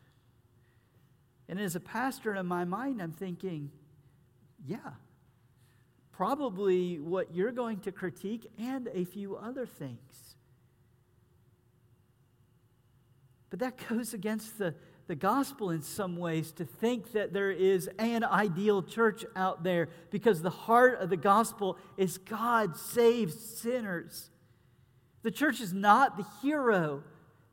And 1.50 1.60
as 1.60 1.76
a 1.76 1.80
pastor 1.80 2.36
in 2.36 2.45
my 2.45 2.65
mind, 2.65 3.02
I'm 3.02 3.13
thinking, 3.13 3.71
yeah, 4.65 4.91
probably 6.12 7.00
what 7.00 7.34
you're 7.34 7.54
going 7.54 7.80
to 7.82 7.91
critique 7.91 8.45
and 8.58 8.89
a 8.93 9.06
few 9.06 9.38
other 9.38 9.65
things. 9.65 10.36
But 13.50 13.60
that 13.60 13.78
goes 13.89 14.13
against 14.13 14.58
the, 14.58 14.73
the 15.08 15.15
gospel 15.15 15.72
in 15.72 15.82
some 15.82 16.17
ways 16.17 16.52
to 16.54 16.65
think 16.65 17.13
that 17.13 17.34
there 17.34 17.52
is 17.52 17.89
an 17.98 18.24
ideal 18.24 18.84
church 18.84 19.26
out 19.36 19.63
there 19.63 19.89
because 20.12 20.41
the 20.41 20.50
heart 20.50 21.00
of 21.00 21.10
the 21.10 21.17
gospel 21.17 21.78
is 21.96 22.17
God 22.17 22.76
saves 22.78 23.39
sinners. 23.39 24.30
The 25.24 25.32
church 25.32 25.62
is 25.62 25.74
not 25.74 26.17
the 26.17 26.26
hero. 26.41 27.04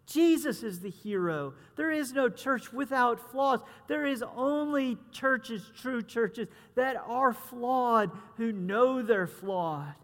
Jesus 0.07 0.63
is 0.63 0.81
the 0.81 0.91
hero. 0.91 1.55
There 1.77 1.91
is 1.91 2.13
no 2.13 2.29
church 2.29 2.73
without 2.73 3.31
flaws. 3.31 3.61
There 3.89 4.05
is 4.05 4.23
only 4.37 4.99
churches, 5.13 5.63
true 5.81 6.03
churches, 6.03 6.49
that 6.75 6.97
are 7.07 7.33
flawed 7.33 8.11
who 8.37 8.53
know 8.53 9.01
they're 9.01 9.27
flawed. 9.27 9.95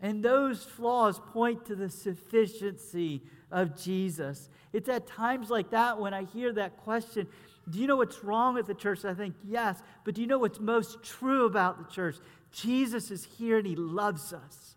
And 0.00 0.22
those 0.22 0.62
flaws 0.62 1.20
point 1.32 1.66
to 1.66 1.74
the 1.74 1.88
sufficiency 1.88 3.22
of 3.50 3.80
Jesus. 3.80 4.50
It's 4.72 4.88
at 4.88 5.06
times 5.06 5.48
like 5.48 5.70
that 5.70 5.98
when 5.98 6.12
I 6.12 6.24
hear 6.24 6.52
that 6.52 6.76
question 6.78 7.26
Do 7.68 7.78
you 7.78 7.86
know 7.86 7.96
what's 7.96 8.22
wrong 8.22 8.54
with 8.54 8.66
the 8.66 8.74
church? 8.74 9.04
I 9.04 9.14
think, 9.14 9.34
yes. 9.44 9.82
But 10.04 10.14
do 10.14 10.20
you 10.20 10.26
know 10.26 10.38
what's 10.38 10.60
most 10.60 11.02
true 11.02 11.46
about 11.46 11.78
the 11.78 11.92
church? 11.92 12.16
Jesus 12.52 13.10
is 13.10 13.24
here 13.24 13.58
and 13.58 13.66
he 13.66 13.74
loves 13.74 14.32
us. 14.32 14.76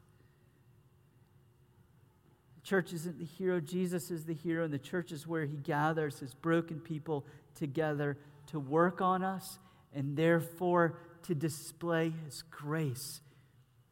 The 2.56 2.62
church 2.68 2.94
isn't 2.94 3.20
the 3.20 3.26
hero, 3.26 3.60
Jesus 3.60 4.10
is 4.12 4.26
the 4.26 4.34
hero, 4.34 4.66
and 4.66 4.74
the 4.74 4.80
church 4.80 5.12
is 5.12 5.28
where 5.28 5.46
he 5.46 5.58
gathers 5.58 6.20
his 6.20 6.34
broken 6.34 6.80
people 6.80 7.26
together 7.56 8.18
to 8.48 8.60
work 8.60 9.02
on 9.02 9.24
us 9.24 9.60
and 9.94 10.16
therefore 10.16 10.98
to 11.24 11.36
display 11.36 12.14
his 12.26 12.44
grace 12.50 13.22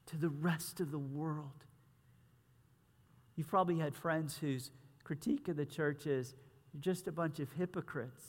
to 0.07 0.17
the 0.17 0.29
rest 0.29 0.79
of 0.79 0.91
the 0.91 0.99
world. 0.99 1.65
You've 3.35 3.47
probably 3.47 3.77
had 3.77 3.95
friends 3.95 4.37
whose 4.37 4.71
critique 5.03 5.47
of 5.47 5.55
the 5.55 5.65
church 5.65 6.07
is 6.07 6.33
you're 6.73 6.81
just 6.81 7.07
a 7.07 7.11
bunch 7.11 7.39
of 7.39 7.51
hypocrites. 7.53 8.23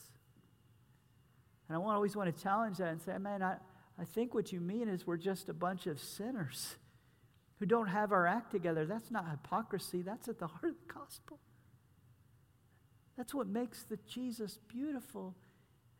And 1.69 1.77
I 1.77 1.81
always 1.81 2.17
want 2.17 2.35
to 2.35 2.43
challenge 2.43 2.79
that 2.79 2.89
and 2.89 3.03
say, 3.03 3.17
man, 3.19 3.43
I, 3.43 3.57
I 3.99 4.05
think 4.05 4.35
what 4.35 4.53
you 4.53 4.61
mean 4.61 4.89
is 4.89 5.07
we're 5.07 5.17
just 5.17 5.49
a 5.49 5.55
bunch 5.55 5.87
of 5.87 6.01
sinners 6.01 6.77
who 7.59 7.67
don't 7.67 7.89
have 7.89 8.13
our 8.13 8.27
act 8.27 8.53
together. 8.53 8.87
That's 8.87 9.11
not 9.11 9.29
hypocrisy, 9.31 10.03
that's 10.03 10.29
at 10.29 10.39
the 10.39 10.47
heart 10.47 10.65
of 10.65 10.75
the 10.87 10.93
gospel. 10.93 11.39
That's 13.17 13.35
what 13.35 13.49
makes 13.49 13.83
the 13.83 13.99
Jesus 14.07 14.59
beautiful 14.69 15.35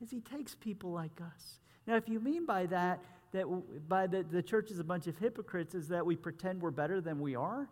is 0.01 0.11
he 0.11 0.21
takes 0.21 0.55
people 0.55 0.93
like 0.93 1.21
us. 1.21 1.59
Now, 1.87 1.97
if 1.97 2.09
you 2.09 2.21
mean 2.21 2.47
by 2.47 2.67
that, 2.67 3.03
that 3.33 3.45
by 3.89 4.07
the, 4.07 4.23
the 4.23 4.43
church 4.43 4.71
is 4.71 4.79
a 4.79 4.85
bunch 4.85 5.07
of 5.07 5.19
hypocrites, 5.19 5.75
is 5.75 5.89
that 5.89 6.05
we 6.05 6.17
pretend 6.17 6.61
we're 6.61 6.71
better 6.71 7.01
than 7.01 7.21
we 7.21 7.35
are, 7.35 7.69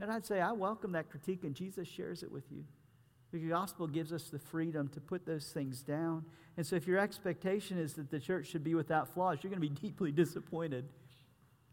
And 0.00 0.10
I'd 0.10 0.26
say 0.26 0.40
I 0.40 0.52
welcome 0.52 0.92
that 0.92 1.10
critique 1.10 1.44
and 1.44 1.54
Jesus 1.54 1.88
shares 1.88 2.22
it 2.22 2.30
with 2.30 2.44
you. 2.50 2.64
The 3.32 3.38
gospel 3.40 3.88
gives 3.88 4.12
us 4.12 4.30
the 4.30 4.38
freedom 4.38 4.88
to 4.90 5.00
put 5.00 5.26
those 5.26 5.46
things 5.46 5.82
down. 5.82 6.24
And 6.56 6.64
so 6.64 6.76
if 6.76 6.86
your 6.86 6.98
expectation 6.98 7.78
is 7.78 7.94
that 7.94 8.10
the 8.10 8.20
church 8.20 8.46
should 8.46 8.62
be 8.62 8.76
without 8.76 9.12
flaws, 9.12 9.38
you're 9.42 9.50
going 9.50 9.60
to 9.60 9.68
be 9.68 9.80
deeply 9.88 10.12
disappointed. 10.12 10.84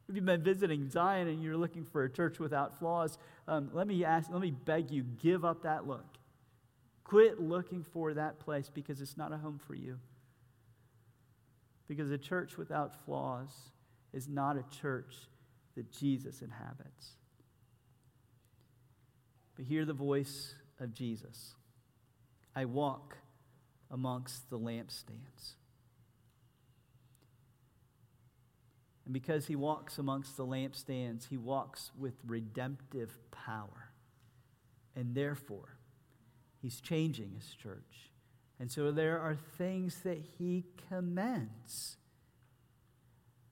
If 0.10 0.15
you've 0.15 0.25
been 0.25 0.43
visiting 0.43 0.89
Zion 0.89 1.27
and 1.27 1.41
you're 1.41 1.55
looking 1.55 1.86
for 1.86 2.03
a 2.03 2.10
church 2.10 2.39
without 2.39 2.79
flaws, 2.79 3.17
um, 3.47 3.69
let 3.73 3.88
me 3.88 4.03
ask, 4.03 4.29
let 4.31 4.41
me 4.41 4.51
beg 4.51 4.91
you, 4.91 5.03
give 5.03 5.45
up 5.45 5.63
that 5.63 5.88
look. 5.88 6.05
Quit 7.03 7.39
looking 7.39 7.84
for 7.84 8.13
that 8.13 8.39
place 8.39 8.69
because 8.73 8.99
it's 8.99 9.15
not 9.15 9.31
a 9.31 9.38
home 9.38 9.60
for 9.65 9.75
you. 9.75 9.99
Because 11.91 12.10
a 12.10 12.17
church 12.17 12.58
without 12.58 13.04
flaws 13.04 13.49
is 14.13 14.30
not 14.30 14.56
a 14.56 14.63
church 14.80 15.13
that 15.75 15.91
Jesus 15.91 16.41
inhabits. 16.41 17.17
But 19.58 19.65
hear 19.65 19.84
the 19.84 19.91
voice 19.91 20.56
of 20.80 20.93
Jesus 20.93 21.54
I 22.56 22.63
walk 22.63 23.17
amongst 23.89 24.49
the 24.49 24.58
lampstands. 24.58 25.56
And 29.04 29.13
because 29.13 29.47
he 29.47 29.58
walks 29.58 29.97
amongst 29.97 30.38
the 30.38 30.45
lampstands, 30.45 31.27
he 31.27 31.36
walks 31.36 31.91
with 31.99 32.13
redemptive 32.25 33.17
power. 33.32 33.91
And 34.95 35.13
therefore, 35.13 35.75
he's 36.62 36.80
changing 36.80 37.34
his 37.36 37.54
church. 37.54 38.11
And 38.62 38.71
so 38.71 38.91
there 38.91 39.19
are 39.19 39.36
things 39.58 40.02
that 40.04 40.19
he 40.38 40.65
commends. 40.88 41.97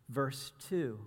Verse 0.08 0.52
2 0.70 1.00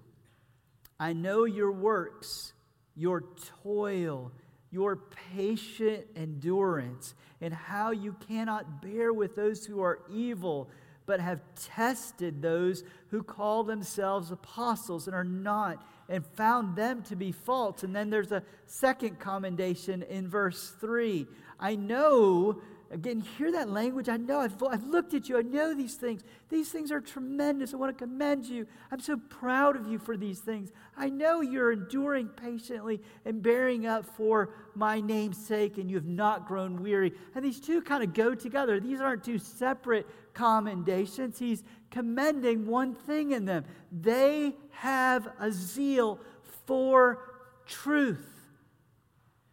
I 0.98 1.12
know 1.12 1.44
your 1.44 1.70
works, 1.70 2.52
your 2.96 3.22
toil, 3.62 4.32
your 4.72 4.96
patient 5.36 6.06
endurance, 6.16 7.14
and 7.40 7.54
how 7.54 7.92
you 7.92 8.16
cannot 8.26 8.82
bear 8.82 9.12
with 9.12 9.36
those 9.36 9.66
who 9.66 9.80
are 9.80 10.00
evil 10.10 10.68
but 11.06 11.20
have 11.20 11.40
tested 11.54 12.42
those 12.42 12.84
who 13.10 13.22
call 13.22 13.64
themselves 13.64 14.30
apostles 14.30 15.06
and 15.06 15.14
are 15.14 15.24
not, 15.24 15.84
and 16.08 16.24
found 16.24 16.76
them 16.76 17.02
to 17.02 17.16
be 17.16 17.32
false. 17.32 17.82
And 17.82 17.94
then 17.94 18.10
there's 18.10 18.32
a 18.32 18.42
second 18.66 19.18
commendation 19.18 20.02
in 20.02 20.28
verse 20.28 20.74
3. 20.80 21.26
I 21.58 21.76
know 21.76 22.60
Again, 22.92 23.20
hear 23.20 23.50
that 23.52 23.70
language. 23.70 24.10
I 24.10 24.18
know, 24.18 24.40
I've, 24.40 24.62
I've 24.62 24.84
looked 24.84 25.14
at 25.14 25.26
you. 25.26 25.38
I 25.38 25.42
know 25.42 25.74
these 25.74 25.94
things. 25.94 26.22
These 26.50 26.68
things 26.68 26.92
are 26.92 27.00
tremendous. 27.00 27.72
I 27.72 27.78
want 27.78 27.96
to 27.96 28.04
commend 28.04 28.44
you. 28.44 28.66
I'm 28.90 29.00
so 29.00 29.16
proud 29.16 29.76
of 29.76 29.88
you 29.88 29.98
for 29.98 30.14
these 30.14 30.40
things. 30.40 30.72
I 30.94 31.08
know 31.08 31.40
you're 31.40 31.72
enduring 31.72 32.28
patiently 32.28 33.00
and 33.24 33.42
bearing 33.42 33.86
up 33.86 34.04
for 34.04 34.50
my 34.74 35.00
name's 35.00 35.38
sake, 35.38 35.78
and 35.78 35.88
you 35.90 35.96
have 35.96 36.04
not 36.04 36.46
grown 36.46 36.82
weary. 36.82 37.14
And 37.34 37.42
these 37.42 37.60
two 37.60 37.80
kind 37.80 38.04
of 38.04 38.12
go 38.12 38.34
together. 38.34 38.78
These 38.78 39.00
aren't 39.00 39.24
two 39.24 39.38
separate 39.38 40.06
commendations. 40.34 41.38
He's 41.38 41.64
commending 41.90 42.66
one 42.66 42.94
thing 42.94 43.32
in 43.32 43.44
them 43.44 43.64
they 43.90 44.54
have 44.70 45.28
a 45.38 45.50
zeal 45.50 46.18
for 46.66 47.18
truth 47.66 48.31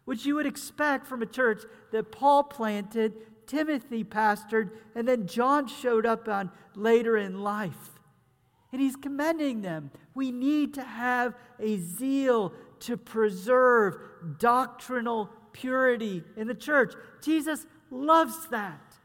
which 0.09 0.25
you 0.25 0.33
would 0.33 0.47
expect 0.47 1.05
from 1.05 1.21
a 1.21 1.25
church 1.27 1.61
that 1.91 2.11
Paul 2.11 2.41
planted 2.41 3.13
Timothy 3.45 4.03
pastored, 4.03 4.71
and 4.95 5.07
then 5.07 5.27
John 5.27 5.67
showed 5.67 6.03
up 6.03 6.27
on 6.27 6.49
later 6.73 7.15
in 7.15 7.43
life. 7.43 7.91
And 8.71 8.81
he's 8.81 8.95
commending 8.95 9.61
them. 9.61 9.91
We 10.15 10.31
need 10.31 10.73
to 10.73 10.83
have 10.83 11.35
a 11.59 11.77
zeal 11.77 12.53
to 12.79 12.97
preserve 12.97 13.97
doctrinal 14.39 15.29
purity 15.53 16.23
in 16.35 16.47
the 16.47 16.55
church. 16.55 16.95
Jesus 17.21 17.67
loves 17.91 18.47
that. 18.49 18.95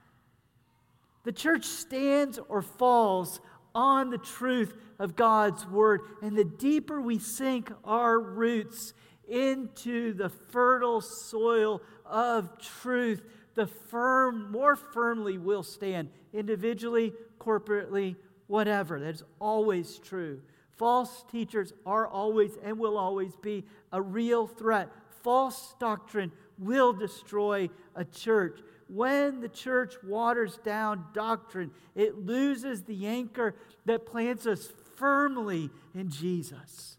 The 1.25 1.33
church 1.33 1.67
stands 1.67 2.39
or 2.49 2.63
falls 2.63 3.41
on 3.75 4.09
the 4.09 4.17
truth 4.17 4.73
of 4.99 5.17
God's 5.17 5.67
word. 5.67 6.01
And 6.23 6.35
the 6.35 6.47
deeper 6.47 6.99
we 6.99 7.19
sink 7.19 7.71
our 7.85 8.19
roots 8.19 8.95
into 9.29 10.13
the 10.13 10.29
fertile 10.29 11.01
soil 11.01 11.83
of 12.05 12.59
truth, 12.59 13.23
the 13.55 13.67
firm, 13.67 14.51
more 14.51 14.77
firmly 14.77 15.39
will 15.39 15.63
stand 15.63 16.11
individually, 16.33 17.13
corporately, 17.39 18.17
whatever. 18.47 19.01
That 19.01 19.15
is 19.15 19.23
always 19.41 19.99
true. 19.99 20.41
False 20.77 21.25
teachers 21.31 21.73
are 21.87 22.07
always 22.07 22.59
and 22.63 22.79
will 22.79 22.99
always 22.99 23.37
be 23.37 23.65
a 23.93 24.03
real 24.03 24.47
threat. 24.47 24.91
False 25.23 25.75
doctrine 25.79 26.33
will 26.59 26.93
destroy 26.93 27.71
a 27.95 28.05
church. 28.05 28.61
When 28.89 29.41
the 29.41 29.49
church 29.49 29.95
waters 30.03 30.59
down 30.65 31.07
doctrine, 31.15 31.71
it 31.95 32.19
loses 32.19 32.83
the 32.83 33.07
anchor 33.07 33.55
that 33.87 34.05
plants 34.05 34.47
us 34.47 34.69
firmly 34.97 35.71
in 35.95 36.11
Jesus. 36.11 36.99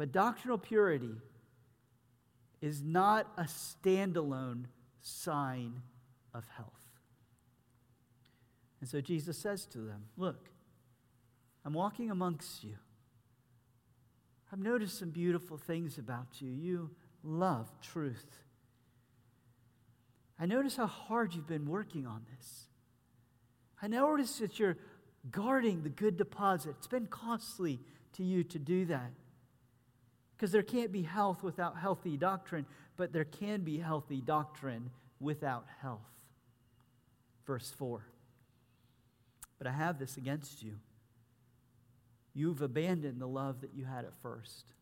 But 0.00 0.12
doctrinal 0.12 0.56
purity 0.56 1.12
is 2.62 2.82
not 2.82 3.30
a 3.36 3.42
standalone 3.42 4.64
sign 5.02 5.74
of 6.32 6.48
health. 6.56 6.88
And 8.80 8.88
so 8.88 9.02
Jesus 9.02 9.36
says 9.36 9.66
to 9.66 9.78
them, 9.78 10.04
Look, 10.16 10.48
I'm 11.66 11.74
walking 11.74 12.10
amongst 12.10 12.64
you. 12.64 12.76
I've 14.50 14.58
noticed 14.58 14.98
some 14.98 15.10
beautiful 15.10 15.58
things 15.58 15.98
about 15.98 16.40
you. 16.40 16.48
You 16.48 16.90
love 17.22 17.70
truth. 17.82 18.38
I 20.38 20.46
notice 20.46 20.76
how 20.76 20.86
hard 20.86 21.34
you've 21.34 21.46
been 21.46 21.68
working 21.68 22.06
on 22.06 22.24
this. 22.34 22.68
I 23.82 23.86
notice 23.88 24.38
that 24.38 24.58
you're 24.58 24.78
guarding 25.30 25.82
the 25.82 25.90
good 25.90 26.16
deposit. 26.16 26.76
It's 26.78 26.86
been 26.86 27.06
costly 27.06 27.80
to 28.14 28.24
you 28.24 28.44
to 28.44 28.58
do 28.58 28.86
that. 28.86 29.10
Because 30.40 30.52
there 30.52 30.62
can't 30.62 30.90
be 30.90 31.02
health 31.02 31.42
without 31.42 31.76
healthy 31.76 32.16
doctrine, 32.16 32.64
but 32.96 33.12
there 33.12 33.26
can 33.26 33.60
be 33.60 33.76
healthy 33.76 34.22
doctrine 34.22 34.88
without 35.20 35.66
health. 35.82 36.00
Verse 37.46 37.70
4. 37.76 38.00
But 39.58 39.66
I 39.66 39.72
have 39.72 39.98
this 39.98 40.16
against 40.16 40.62
you. 40.62 40.76
You've 42.32 42.62
abandoned 42.62 43.20
the 43.20 43.28
love 43.28 43.60
that 43.60 43.74
you 43.74 43.84
had 43.84 44.06
at 44.06 44.14
first. 44.22 44.72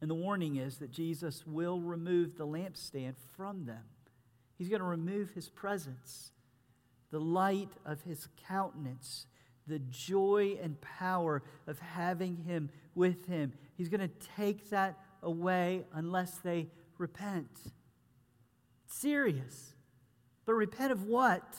And 0.00 0.10
the 0.10 0.16
warning 0.16 0.56
is 0.56 0.78
that 0.78 0.90
Jesus 0.90 1.46
will 1.46 1.80
remove 1.80 2.36
the 2.36 2.46
lampstand 2.46 3.14
from 3.36 3.66
them. 3.66 3.84
He's 4.58 4.68
going 4.68 4.80
to 4.80 4.84
remove 4.84 5.30
his 5.30 5.48
presence, 5.48 6.32
the 7.12 7.20
light 7.20 7.70
of 7.86 8.02
his 8.02 8.26
countenance, 8.48 9.26
the 9.66 9.78
joy 9.78 10.58
and 10.62 10.80
power 10.80 11.42
of 11.66 11.78
having 11.78 12.36
him 12.36 12.70
with 12.94 13.26
him. 13.26 13.52
He's 13.76 13.88
going 13.88 14.00
to 14.00 14.26
take 14.36 14.70
that 14.70 14.98
away 15.22 15.84
unless 15.92 16.38
they 16.38 16.68
repent. 16.98 17.48
serious. 18.86 19.74
But 20.44 20.54
repent 20.54 20.92
of 20.92 21.04
what? 21.04 21.56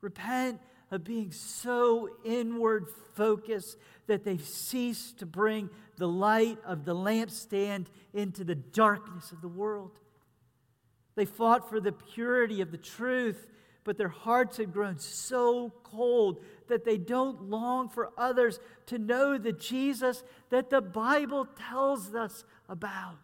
Repent 0.00 0.60
of 0.90 1.04
being 1.04 1.32
so 1.32 2.08
inward 2.24 2.86
focused 3.14 3.76
that 4.06 4.24
they've 4.24 4.44
ceased 4.44 5.18
to 5.18 5.26
bring 5.26 5.68
the 5.96 6.08
light 6.08 6.58
of 6.64 6.84
the 6.84 6.94
lampstand 6.94 7.86
into 8.14 8.44
the 8.44 8.54
darkness 8.54 9.32
of 9.32 9.40
the 9.40 9.48
world. 9.48 10.00
They 11.14 11.24
fought 11.24 11.68
for 11.68 11.80
the 11.80 11.92
purity 11.92 12.60
of 12.60 12.70
the 12.70 12.78
truth, 12.78 13.48
but 13.88 13.96
their 13.96 14.08
hearts 14.08 14.58
have 14.58 14.70
grown 14.70 14.98
so 14.98 15.72
cold 15.82 16.44
that 16.66 16.84
they 16.84 16.98
don't 16.98 17.44
long 17.44 17.88
for 17.88 18.10
others 18.18 18.60
to 18.84 18.98
know 18.98 19.38
the 19.38 19.50
Jesus 19.50 20.22
that 20.50 20.68
the 20.68 20.82
Bible 20.82 21.48
tells 21.70 22.14
us 22.14 22.44
about. 22.68 23.16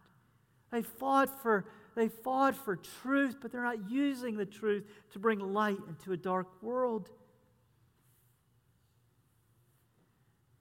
They 0.73 0.81
fought 0.81 1.43
for 1.43 1.67
they 1.95 2.09
fought 2.09 2.57
for 2.57 2.77
truth, 2.77 3.37
but 3.43 3.53
they're 3.53 3.63
not 3.63 3.91
using 3.91 4.39
the 4.39 4.47
truth 4.47 4.85
to 5.13 5.19
bring 5.19 5.39
light 5.39 5.77
into 5.87 6.13
a 6.13 6.17
dark 6.17 6.49
world. 6.63 7.11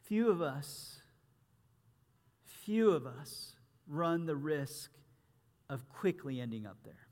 Few 0.02 0.30
of 0.30 0.42
us, 0.42 1.00
few 2.44 2.92
of 2.92 3.08
us 3.08 3.56
run 3.88 4.26
the 4.26 4.36
risk 4.36 4.92
of 5.70 5.88
quickly 5.88 6.42
ending 6.42 6.66
up 6.66 6.76
there. 6.84 7.03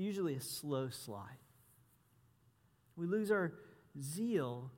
Usually 0.00 0.34
a 0.34 0.40
slow 0.40 0.88
slide. 0.88 1.36
We 2.96 3.06
lose 3.06 3.30
our 3.30 3.52
zeal 4.00 4.70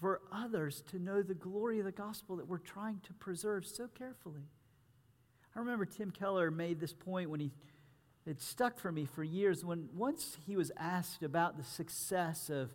for 0.00 0.22
others 0.32 0.82
to 0.90 0.98
know 0.98 1.22
the 1.22 1.34
glory 1.34 1.78
of 1.78 1.84
the 1.84 1.92
gospel 1.92 2.34
that 2.36 2.48
we're 2.48 2.58
trying 2.58 3.00
to 3.06 3.12
preserve 3.14 3.64
so 3.64 3.86
carefully. 3.86 4.42
I 5.54 5.60
remember 5.60 5.84
Tim 5.84 6.10
Keller 6.10 6.50
made 6.50 6.80
this 6.80 6.92
point 6.92 7.30
when 7.30 7.38
he 7.38 7.52
it 8.26 8.42
stuck 8.42 8.78
for 8.78 8.90
me 8.90 9.04
for 9.06 9.22
years 9.22 9.64
when 9.64 9.88
once 9.94 10.36
he 10.46 10.56
was 10.56 10.72
asked 10.76 11.22
about 11.22 11.56
the 11.56 11.62
success 11.62 12.50
of 12.50 12.74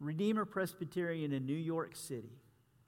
Redeemer 0.00 0.44
Presbyterian 0.44 1.32
in 1.32 1.46
New 1.46 1.54
York 1.54 1.96
City. 1.96 2.42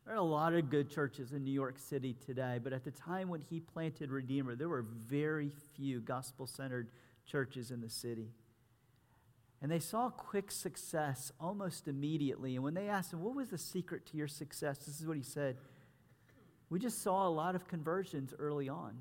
There 0.04 0.14
are 0.14 0.18
a 0.18 0.22
lot 0.22 0.52
of 0.52 0.68
good 0.68 0.90
churches 0.90 1.32
in 1.32 1.44
New 1.44 1.50
York 1.50 1.78
City 1.78 2.14
today, 2.26 2.60
but 2.62 2.74
at 2.74 2.84
the 2.84 2.90
time 2.90 3.28
when 3.30 3.40
he 3.40 3.58
planted 3.58 4.10
Redeemer, 4.10 4.54
there 4.54 4.68
were 4.68 4.84
very 5.06 5.50
few 5.74 6.00
gospel 6.00 6.46
centered 6.46 6.88
churches 7.26 7.70
in 7.70 7.80
the 7.80 7.88
city. 7.88 8.30
And 9.62 9.70
they 9.72 9.78
saw 9.78 10.10
quick 10.10 10.50
success 10.50 11.32
almost 11.40 11.88
immediately. 11.88 12.54
And 12.54 12.62
when 12.62 12.74
they 12.74 12.88
asked 12.88 13.12
him, 13.12 13.22
What 13.22 13.34
was 13.34 13.48
the 13.48 13.58
secret 13.58 14.06
to 14.06 14.16
your 14.16 14.28
success? 14.28 14.78
This 14.78 15.00
is 15.00 15.06
what 15.06 15.16
he 15.16 15.22
said 15.22 15.56
We 16.68 16.78
just 16.78 17.02
saw 17.02 17.26
a 17.26 17.30
lot 17.30 17.54
of 17.54 17.66
conversions 17.66 18.34
early 18.38 18.68
on. 18.68 18.98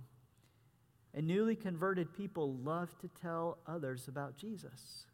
And 1.14 1.28
newly 1.28 1.56
converted 1.56 2.14
people 2.14 2.56
love 2.56 2.98
to 3.00 3.08
tell 3.22 3.60
others 3.68 4.08
about 4.08 4.36
Jesus. 4.36 5.06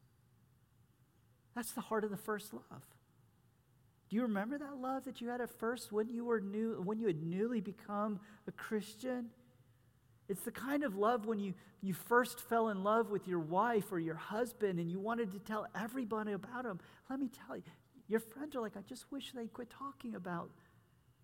That's 1.56 1.72
the 1.72 1.82
heart 1.82 2.04
of 2.06 2.10
the 2.10 2.18
first 2.18 2.54
love. 2.54 2.84
Do 4.10 4.16
you 4.16 4.22
remember 4.24 4.58
that 4.58 4.78
love 4.78 5.06
that 5.06 5.20
you 5.22 5.30
had 5.30 5.42
at 5.42 5.50
first 5.60 5.92
when 5.92 6.10
you 6.10 6.26
were 6.26 6.40
new 6.40 6.82
when 6.84 7.00
you 7.00 7.08
had 7.08 7.22
newly 7.22 7.62
become 7.62 8.20
a 8.48 8.52
Christian? 8.52 9.30
It's 10.30 10.42
the 10.42 10.52
kind 10.52 10.84
of 10.84 10.96
love 10.96 11.26
when 11.26 11.40
you, 11.40 11.56
you 11.82 11.94
first 11.94 12.40
fell 12.40 12.70
in 12.70 12.84
love 12.84 13.10
with 13.10 13.28
your 13.28 13.40
wife 13.40 13.92
or 13.92 14.00
your 14.00 14.16
husband 14.16 14.80
and 14.80 14.90
you 14.90 15.00
wanted 15.00 15.32
to 15.34 15.40
tell 15.40 15.66
everybody 15.76 16.34
about 16.34 16.66
him. 16.66 16.80
Let 17.10 17.20
me 17.20 17.30
tell 17.48 17.58
you, 17.58 17.64
your 18.08 18.20
friends 18.20 18.56
are 18.56 18.62
like, 18.62 18.78
I 18.78 18.82
just 18.82 19.12
wish 19.12 19.32
they'd 19.32 19.52
quit 19.52 19.72
talking 19.72 20.14
about 20.14 20.52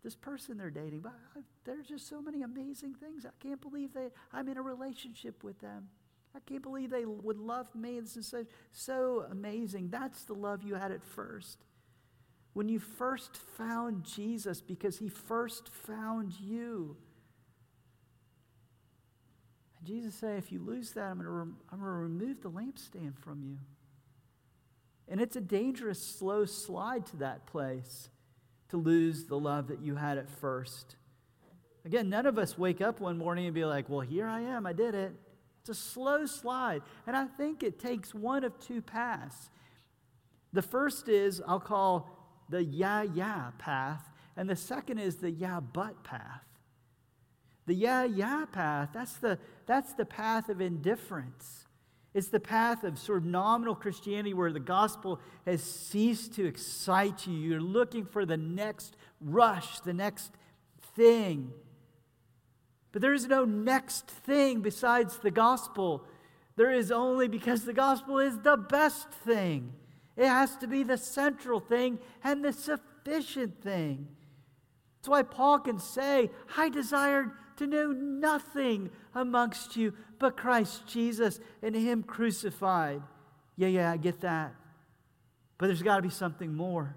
this 0.03 0.15
person 0.15 0.57
they're 0.57 0.71
dating. 0.71 1.01
But 1.01 1.13
I, 1.35 1.41
there's 1.65 1.87
just 1.87 2.09
so 2.09 2.19
many 2.19 2.41
amazing 2.41 2.95
things. 2.95 3.25
I 3.25 3.29
can't 3.39 3.61
believe 3.61 3.93
that 3.93 4.11
I'm 4.33 4.49
in 4.49 4.57
a 4.57 4.61
relationship 4.61 5.43
with 5.43 5.59
them. 5.61 5.87
I 6.35 6.39
can't 6.39 6.63
believe 6.63 6.89
they 6.89 7.05
would 7.05 7.37
love 7.37 7.73
me. 7.75 7.99
This 7.99 8.17
is 8.17 8.27
so, 8.27 8.45
so 8.71 9.25
amazing. 9.31 9.89
That's 9.89 10.23
the 10.25 10.33
love 10.33 10.63
you 10.63 10.75
had 10.75 10.91
at 10.91 11.03
first. 11.03 11.63
When 12.53 12.69
you 12.69 12.79
first 12.79 13.37
found 13.57 14.03
Jesus, 14.03 14.61
because 14.61 14.97
he 14.97 15.09
first 15.09 15.69
found 15.69 16.33
you. 16.39 16.97
Jesus 19.85 20.15
said, 20.15 20.37
if 20.37 20.51
you 20.51 20.59
lose 20.59 20.91
that, 20.91 21.11
I'm 21.11 21.17
going 21.17 21.53
going 21.69 21.81
to 21.81 21.85
remove 21.85 22.41
the 22.41 22.49
lampstand 22.49 23.17
from 23.19 23.43
you. 23.43 23.57
And 25.07 25.21
it's 25.21 25.35
a 25.35 25.41
dangerous, 25.41 26.01
slow 26.01 26.45
slide 26.45 27.05
to 27.07 27.17
that 27.17 27.45
place 27.45 28.09
to 28.69 28.77
lose 28.77 29.25
the 29.25 29.37
love 29.37 29.67
that 29.67 29.81
you 29.81 29.95
had 29.95 30.17
at 30.17 30.29
first. 30.29 30.95
Again, 31.85 32.09
none 32.09 32.25
of 32.25 32.39
us 32.39 32.57
wake 32.57 32.81
up 32.81 32.99
one 32.99 33.17
morning 33.17 33.45
and 33.45 33.53
be 33.53 33.63
like, 33.63 33.87
well, 33.87 34.01
here 34.01 34.27
I 34.27 34.41
am, 34.41 34.65
I 34.65 34.73
did 34.73 34.95
it. 34.95 35.13
It's 35.61 35.69
a 35.69 35.75
slow 35.75 36.25
slide. 36.25 36.81
And 37.05 37.15
I 37.15 37.25
think 37.25 37.61
it 37.61 37.79
takes 37.79 38.13
one 38.13 38.43
of 38.43 38.59
two 38.59 38.81
paths. 38.81 39.49
The 40.51 40.63
first 40.63 41.09
is, 41.09 41.41
I'll 41.47 41.59
call 41.59 42.09
the 42.49 42.63
yeah, 42.63 43.03
yeah 43.03 43.51
path. 43.59 44.09
And 44.35 44.49
the 44.49 44.55
second 44.55 44.97
is 44.97 45.17
the 45.17 45.29
yeah, 45.29 45.59
but 45.59 46.03
path. 46.03 46.43
The 47.65 47.73
yeah, 47.73 48.03
yeah 48.03 48.45
path, 48.51 48.89
that's 48.93 49.13
the, 49.13 49.39
that's 49.65 49.93
the 49.93 50.05
path 50.05 50.49
of 50.49 50.61
indifference. 50.61 51.65
It's 52.13 52.29
the 52.29 52.39
path 52.39 52.83
of 52.83 52.97
sort 52.97 53.17
of 53.19 53.25
nominal 53.25 53.75
Christianity 53.75 54.33
where 54.33 54.53
the 54.53 54.59
gospel 54.59 55.19
has 55.45 55.61
ceased 55.61 56.33
to 56.35 56.45
excite 56.45 57.27
you. 57.27 57.33
You're 57.33 57.59
looking 57.59 58.05
for 58.05 58.25
the 58.25 58.37
next 58.37 58.95
rush, 59.19 59.79
the 59.81 59.93
next 59.93 60.31
thing. 60.95 61.51
But 62.93 63.01
there 63.01 63.13
is 63.13 63.27
no 63.27 63.43
next 63.43 64.07
thing 64.07 64.61
besides 64.61 65.17
the 65.17 65.31
gospel. 65.31 66.05
There 66.55 66.71
is 66.71 66.89
only 66.91 67.27
because 67.27 67.65
the 67.65 67.73
gospel 67.73 68.19
is 68.19 68.39
the 68.39 68.55
best 68.55 69.09
thing. 69.09 69.73
It 70.15 70.27
has 70.27 70.55
to 70.57 70.67
be 70.67 70.83
the 70.83 70.97
central 70.97 71.59
thing 71.59 71.99
and 72.23 72.45
the 72.45 72.53
sufficient 72.53 73.61
thing. 73.61 74.07
That's 74.97 75.09
why 75.09 75.23
Paul 75.23 75.59
can 75.59 75.79
say, 75.79 76.31
I 76.55 76.69
desired 76.69 77.31
to 77.57 77.67
know 77.67 77.91
nothing 77.91 78.89
amongst 79.13 79.75
you 79.75 79.93
but 80.19 80.37
Christ 80.37 80.87
Jesus 80.87 81.39
and 81.61 81.75
Him 81.75 82.03
crucified. 82.03 83.01
Yeah, 83.57 83.67
yeah, 83.67 83.91
I 83.91 83.97
get 83.97 84.21
that. 84.21 84.53
But 85.57 85.67
there's 85.67 85.81
got 85.81 85.97
to 85.97 86.01
be 86.01 86.09
something 86.09 86.53
more 86.53 86.95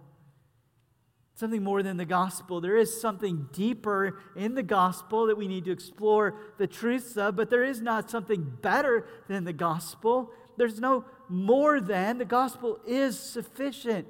something 1.38 1.62
more 1.62 1.84
than 1.84 1.96
the 1.96 2.04
gospel. 2.04 2.60
There 2.60 2.76
is 2.76 3.00
something 3.00 3.48
deeper 3.52 4.18
in 4.34 4.56
the 4.56 4.62
gospel 4.62 5.26
that 5.26 5.38
we 5.38 5.46
need 5.46 5.66
to 5.66 5.70
explore 5.70 6.34
the 6.58 6.66
truths 6.66 7.16
of, 7.16 7.36
but 7.36 7.48
there 7.48 7.62
is 7.62 7.80
not 7.80 8.10
something 8.10 8.58
better 8.60 9.06
than 9.28 9.44
the 9.44 9.52
gospel. 9.52 10.32
There's 10.56 10.80
no 10.80 11.04
more 11.28 11.80
than. 11.80 12.18
The 12.18 12.24
gospel 12.24 12.80
is 12.84 13.16
sufficient. 13.20 14.08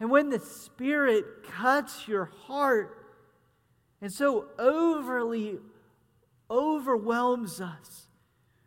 And 0.00 0.10
when 0.10 0.30
the 0.30 0.38
Spirit 0.38 1.26
cuts 1.44 2.08
your 2.08 2.24
heart 2.46 2.96
and 4.02 4.12
so 4.12 4.46
overly 4.58 5.58
overwhelms 6.50 7.60
us 7.60 8.08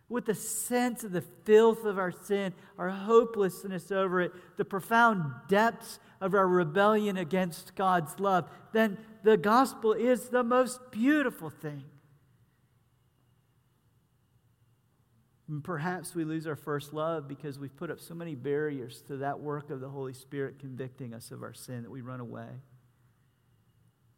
with 0.08 0.26
the 0.26 0.34
sense 0.34 1.04
of 1.04 1.12
the 1.12 1.22
filth 1.44 1.84
of 1.84 1.98
our 1.98 2.12
sin, 2.12 2.54
our 2.78 2.90
hopelessness 2.90 3.92
over 3.92 4.22
it, 4.22 4.32
the 4.58 4.66
profound 4.66 5.32
depths 5.50 6.00
of 6.22 6.34
our 6.34 6.48
rebellion 6.48 7.18
against 7.18 7.76
God's 7.76 8.20
love, 8.20 8.50
then 8.72 8.98
the 9.24 9.36
gospel 9.36 9.94
is 9.94 10.30
the 10.30 10.44
most 10.44 10.80
beautiful 10.92 11.50
thing. 11.50 11.84
And 15.48 15.64
perhaps 15.64 16.16
we 16.16 16.24
lose 16.24 16.48
our 16.48 16.56
first 16.56 16.94
love 16.94 17.28
because 17.28 17.60
we've 17.60 17.76
put 17.76 17.92
up 17.92 18.00
so 18.00 18.16
many 18.16 18.36
barriers 18.36 19.02
to 19.08 19.18
that 19.18 19.40
work 19.40 19.70
of 19.70 19.80
the 19.80 19.90
Holy 19.90 20.14
Spirit 20.14 20.60
convicting 20.60 21.14
us 21.14 21.30
of 21.32 21.44
our 21.44 21.54
sin 21.54 21.84
that 21.84 21.92
we 21.92 22.02
run 22.02 22.20
away. 22.20 22.48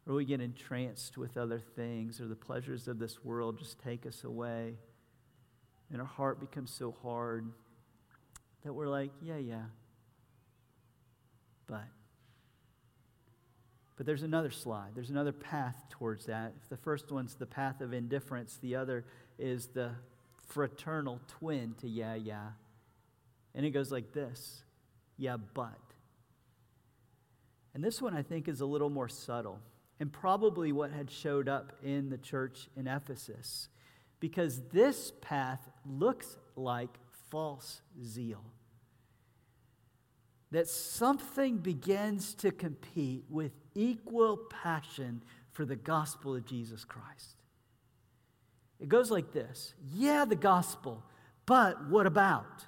Or 0.08 0.14
we 0.14 0.24
get 0.24 0.40
entranced 0.40 1.16
with 1.16 1.36
other 1.36 1.60
things, 1.60 2.20
or 2.20 2.26
the 2.26 2.34
pleasures 2.34 2.88
of 2.88 2.98
this 2.98 3.22
world 3.22 3.58
just 3.58 3.78
take 3.78 4.06
us 4.06 4.24
away 4.24 4.78
and 5.90 6.00
our 6.00 6.06
heart 6.06 6.40
becomes 6.40 6.70
so 6.70 6.94
hard 7.02 7.50
that 8.64 8.72
we're 8.72 8.88
like, 8.88 9.10
yeah, 9.22 9.38
yeah. 9.38 9.64
But 11.66 11.84
but 13.96 14.06
there's 14.06 14.22
another 14.22 14.50
slide. 14.50 14.90
There's 14.94 15.10
another 15.10 15.32
path 15.32 15.74
towards 15.90 16.26
that. 16.26 16.52
If 16.62 16.68
the 16.68 16.76
first 16.76 17.10
one's 17.10 17.34
the 17.34 17.46
path 17.46 17.80
of 17.80 17.92
indifference, 17.92 18.56
the 18.62 18.76
other 18.76 19.04
is 19.40 19.66
the 19.68 19.90
fraternal 20.46 21.20
twin 21.26 21.74
to 21.80 21.88
yeah, 21.88 22.14
yeah. 22.14 22.50
And 23.56 23.66
it 23.66 23.70
goes 23.70 23.90
like 23.90 24.12
this 24.12 24.62
yeah, 25.16 25.36
but. 25.36 25.78
And 27.74 27.82
this 27.84 28.00
one 28.00 28.16
I 28.16 28.22
think 28.22 28.48
is 28.48 28.60
a 28.60 28.66
little 28.66 28.90
more 28.90 29.08
subtle 29.08 29.60
and 30.00 30.12
probably 30.12 30.72
what 30.72 30.90
had 30.90 31.10
showed 31.10 31.48
up 31.48 31.72
in 31.82 32.08
the 32.10 32.18
church 32.18 32.68
in 32.76 32.86
Ephesus 32.86 33.68
because 34.20 34.60
this 34.72 35.12
path 35.20 35.68
looks 35.84 36.36
like 36.56 36.90
false 37.30 37.80
zeal. 38.02 38.44
That 40.50 40.68
something 40.68 41.58
begins 41.58 42.34
to 42.34 42.50
compete 42.50 43.24
with 43.28 43.52
equal 43.74 44.36
passion 44.36 45.22
for 45.52 45.64
the 45.64 45.76
gospel 45.76 46.34
of 46.34 46.46
Jesus 46.46 46.84
Christ. 46.84 47.42
It 48.80 48.88
goes 48.88 49.10
like 49.10 49.32
this 49.32 49.74
Yeah, 49.94 50.24
the 50.24 50.36
gospel, 50.36 51.04
but 51.46 51.88
what 51.88 52.06
about? 52.06 52.64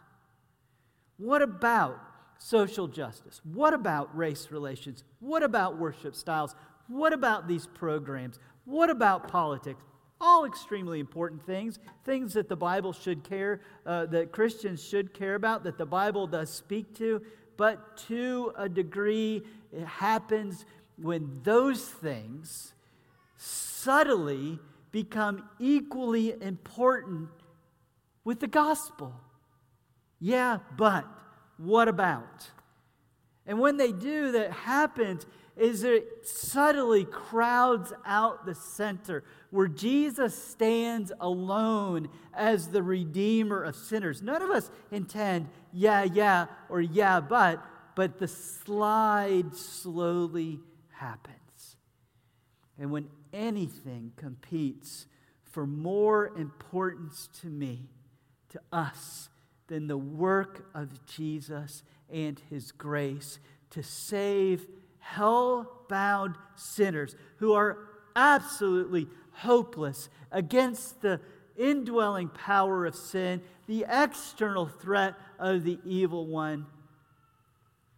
What 1.17 1.43
about 1.43 2.01
social 2.39 2.89
justice? 2.89 3.41
What 3.45 3.75
about 3.75 4.17
race 4.17 4.49
relations? 4.51 5.05
What 5.21 5.43
about 5.43 5.79
worship 5.79 6.15
styles? 6.15 6.55
What 6.91 7.13
about 7.13 7.47
these 7.47 7.69
programs? 7.69 8.41
What 8.65 8.91
about 8.91 9.29
politics? 9.29 9.81
All 10.21 10.45
extremely 10.45 10.99
important 10.99 11.47
things, 11.47 11.79
things 12.05 12.35
that 12.35 12.49
the 12.49 12.57
Bible 12.57 12.93
should 12.93 13.23
care, 13.23 13.61
uh, 13.87 14.07
that 14.07 14.33
Christians 14.33 14.85
should 14.85 15.15
care 15.15 15.37
about, 15.37 15.63
that 15.65 15.79
the 15.79 15.87
Bible 15.87 16.27
does 16.27 16.53
speak 16.53 16.93
to. 16.97 17.23
But 17.57 17.97
to 18.09 18.53
a 18.57 18.69
degree, 18.69 19.43
it 19.73 19.87
happens 19.87 20.67
when 20.97 21.41
those 21.45 21.85
things 21.85 22.75
subtly 23.37 24.59
become 24.91 25.49
equally 25.61 26.35
important 26.43 27.29
with 28.25 28.41
the 28.41 28.49
gospel. 28.49 29.15
Yeah, 30.19 30.59
but 30.77 31.07
what 31.57 31.87
about? 31.87 32.51
And 33.47 33.61
when 33.61 33.77
they 33.77 33.93
do, 33.93 34.33
that 34.33 34.51
happens 34.51 35.25
is 35.57 35.85
it 35.85 36.27
subtly 36.27 37.05
crowds 37.05 37.93
out 38.07 38.47
the 38.47 38.55
center 38.55 39.25
where 39.51 39.69
Jesus 39.69 40.41
stands 40.41 41.13
alone 41.21 42.09
as 42.33 42.69
the 42.69 42.83
redeemer 42.83 43.63
of 43.63 43.77
sinners. 43.77 44.23
None 44.23 44.43
of 44.43 44.51
us 44.51 44.71
intend, 44.91 45.49
yeah, 45.73 46.05
yeah, 46.05 46.47
or 46.69 46.81
yeah, 46.81 47.21
but, 47.21 47.63
but 47.95 48.19
the 48.19 48.29
slide 48.29 49.55
slowly 49.55 50.61
happens. 50.91 51.77
And 52.79 52.91
when 52.91 53.09
anything 53.33 54.13
competes 54.17 55.07
for 55.43 55.67
more 55.67 56.29
importance 56.39 57.29
to 57.41 57.49
me, 57.49 57.91
to 58.51 58.61
us, 58.73 59.29
than 59.71 59.87
the 59.87 59.97
work 59.97 60.69
of 60.75 61.07
Jesus 61.07 61.85
and 62.13 62.41
his 62.51 62.73
grace 62.73 63.39
to 63.71 63.83
save 63.83 64.67
hell 65.01 65.85
bound 65.89 66.37
sinners 66.55 67.17
who 67.37 67.53
are 67.53 67.79
absolutely 68.15 69.09
hopeless 69.33 70.09
against 70.31 71.01
the 71.03 71.21
indwelling 71.57 72.29
power 72.29 72.87
of 72.87 72.95
sin, 72.95 73.43
the 73.67 73.85
external 73.89 74.67
threat 74.67 75.15
of 75.39 75.65
the 75.65 75.79
evil 75.85 76.27
one, 76.27 76.67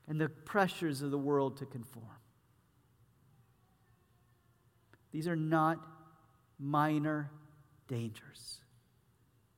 and 0.09 0.21
the 0.21 0.29
pressures 0.29 1.03
of 1.03 1.11
the 1.11 1.19
world 1.19 1.57
to 1.59 1.67
conform. 1.67 2.07
These 5.13 5.29
are 5.29 5.37
not 5.37 5.79
minor 6.59 7.31
dangers. 7.87 8.61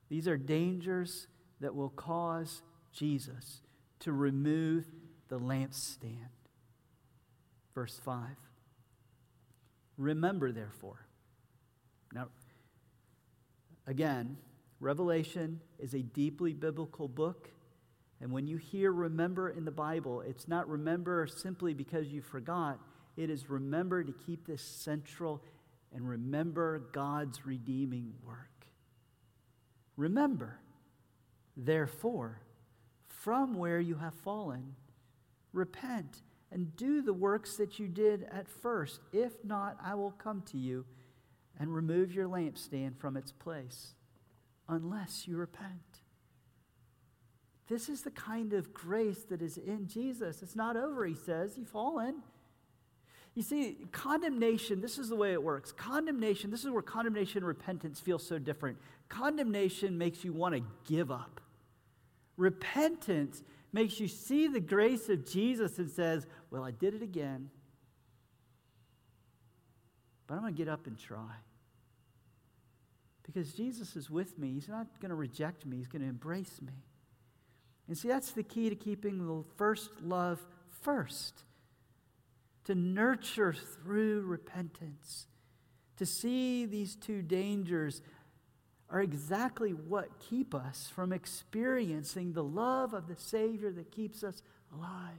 These 0.09 0.27
are 0.27 0.37
dangers 0.37 1.27
that 1.61 1.73
will 1.73 1.89
cause 1.89 2.61
Jesus 2.91 3.61
to 3.99 4.11
remove 4.11 4.85
the 5.29 5.39
lampstand. 5.39 6.34
Verse 7.75 7.99
5. 8.03 8.19
Remember, 9.97 10.51
therefore. 10.51 11.05
Now, 12.13 12.29
again, 13.85 14.37
Revelation 14.79 15.61
is 15.79 15.93
a 15.93 16.01
deeply 16.01 16.53
biblical 16.53 17.07
book. 17.07 17.49
And 18.21 18.31
when 18.31 18.47
you 18.47 18.57
hear 18.57 18.91
remember 18.91 19.49
in 19.49 19.65
the 19.65 19.71
Bible, 19.71 20.21
it's 20.21 20.47
not 20.47 20.67
remember 20.69 21.27
simply 21.27 21.73
because 21.73 22.07
you 22.07 22.21
forgot. 22.21 22.79
It 23.17 23.29
is 23.29 23.49
remember 23.49 24.03
to 24.03 24.11
keep 24.11 24.47
this 24.47 24.61
central 24.61 25.41
and 25.93 26.07
remember 26.07 26.79
God's 26.91 27.45
redeeming 27.45 28.13
work. 28.25 28.67
Remember, 29.97 30.59
therefore, 31.55 32.41
from 33.07 33.53
where 33.53 33.79
you 33.79 33.95
have 33.95 34.13
fallen, 34.13 34.75
repent 35.53 36.21
and 36.55 36.73
do 36.77 37.01
the 37.01 37.13
works 37.13 37.57
that 37.57 37.79
you 37.79 37.87
did 37.89 38.25
at 38.31 38.47
first. 38.47 39.01
If 39.11 39.33
not, 39.43 39.77
I 39.83 39.93
will 39.93 40.11
come 40.11 40.41
to 40.51 40.57
you 40.57 40.85
and 41.59 41.75
remove 41.75 42.13
your 42.13 42.29
lampstand 42.29 42.97
from 42.97 43.17
its 43.17 43.33
place, 43.33 43.93
unless 44.69 45.27
you 45.27 45.35
repent. 45.35 45.99
This 47.67 47.89
is 47.89 48.03
the 48.03 48.11
kind 48.11 48.53
of 48.53 48.73
grace 48.73 49.23
that 49.29 49.41
is 49.41 49.57
in 49.57 49.89
Jesus. 49.89 50.41
It's 50.41 50.55
not 50.55 50.77
over, 50.77 51.05
he 51.05 51.15
says. 51.15 51.57
You've 51.57 51.67
fallen. 51.67 52.23
You 53.33 53.43
see, 53.43 53.75
condemnation, 53.91 54.79
this 54.79 54.97
is 54.97 55.09
the 55.09 55.15
way 55.17 55.33
it 55.33 55.43
works. 55.43 55.73
Condemnation, 55.73 56.51
this 56.51 56.63
is 56.63 56.71
where 56.71 56.81
condemnation 56.81 57.39
and 57.39 57.47
repentance 57.47 57.99
feel 57.99 58.17
so 58.17 58.39
different. 58.39 58.77
Condemnation 59.09 59.97
makes 59.97 60.23
you 60.23 60.31
want 60.31 60.55
to 60.55 60.61
give 60.85 61.11
up. 61.11 61.41
Repentance 62.37 63.43
makes 63.75 63.99
you 63.99 64.07
see 64.07 64.47
the 64.47 64.61
grace 64.61 65.09
of 65.09 65.29
Jesus 65.29 65.77
and 65.79 65.91
says, 65.91 66.25
Well, 66.49 66.63
I 66.63 66.71
did 66.71 66.95
it 66.95 67.01
again, 67.01 67.49
but 70.25 70.35
I'm 70.35 70.41
going 70.41 70.53
to 70.53 70.57
get 70.57 70.69
up 70.69 70.87
and 70.87 70.97
try. 70.97 71.35
Because 73.23 73.51
Jesus 73.53 73.95
is 73.95 74.09
with 74.09 74.39
me. 74.39 74.53
He's 74.53 74.69
not 74.69 74.87
going 75.01 75.09
to 75.09 75.15
reject 75.15 75.65
me, 75.65 75.77
He's 75.77 75.87
going 75.87 76.03
to 76.03 76.07
embrace 76.07 76.61
me. 76.61 76.73
And 77.87 77.97
see, 77.97 78.07
that's 78.07 78.31
the 78.31 78.43
key 78.43 78.69
to 78.69 78.75
keeping 78.75 79.19
the 79.19 79.43
first 79.57 79.89
love 80.01 80.39
first 80.81 81.43
to 82.65 82.75
nurture 82.75 83.53
through 83.53 84.21
repentance, 84.21 85.27
to 85.97 86.05
see 86.05 86.65
these 86.65 86.95
two 86.95 87.21
dangers 87.21 88.01
are 88.89 89.01
exactly 89.01 89.71
what 89.71 90.19
keep 90.19 90.53
us 90.53 90.91
from 90.93 91.11
experiencing 91.11 92.33
the 92.33 92.43
love 92.43 92.93
of 92.93 93.07
the 93.07 93.15
Savior 93.15 93.71
that 93.71 93.91
keeps 93.91 94.23
us 94.23 94.41
alive. 94.73 95.13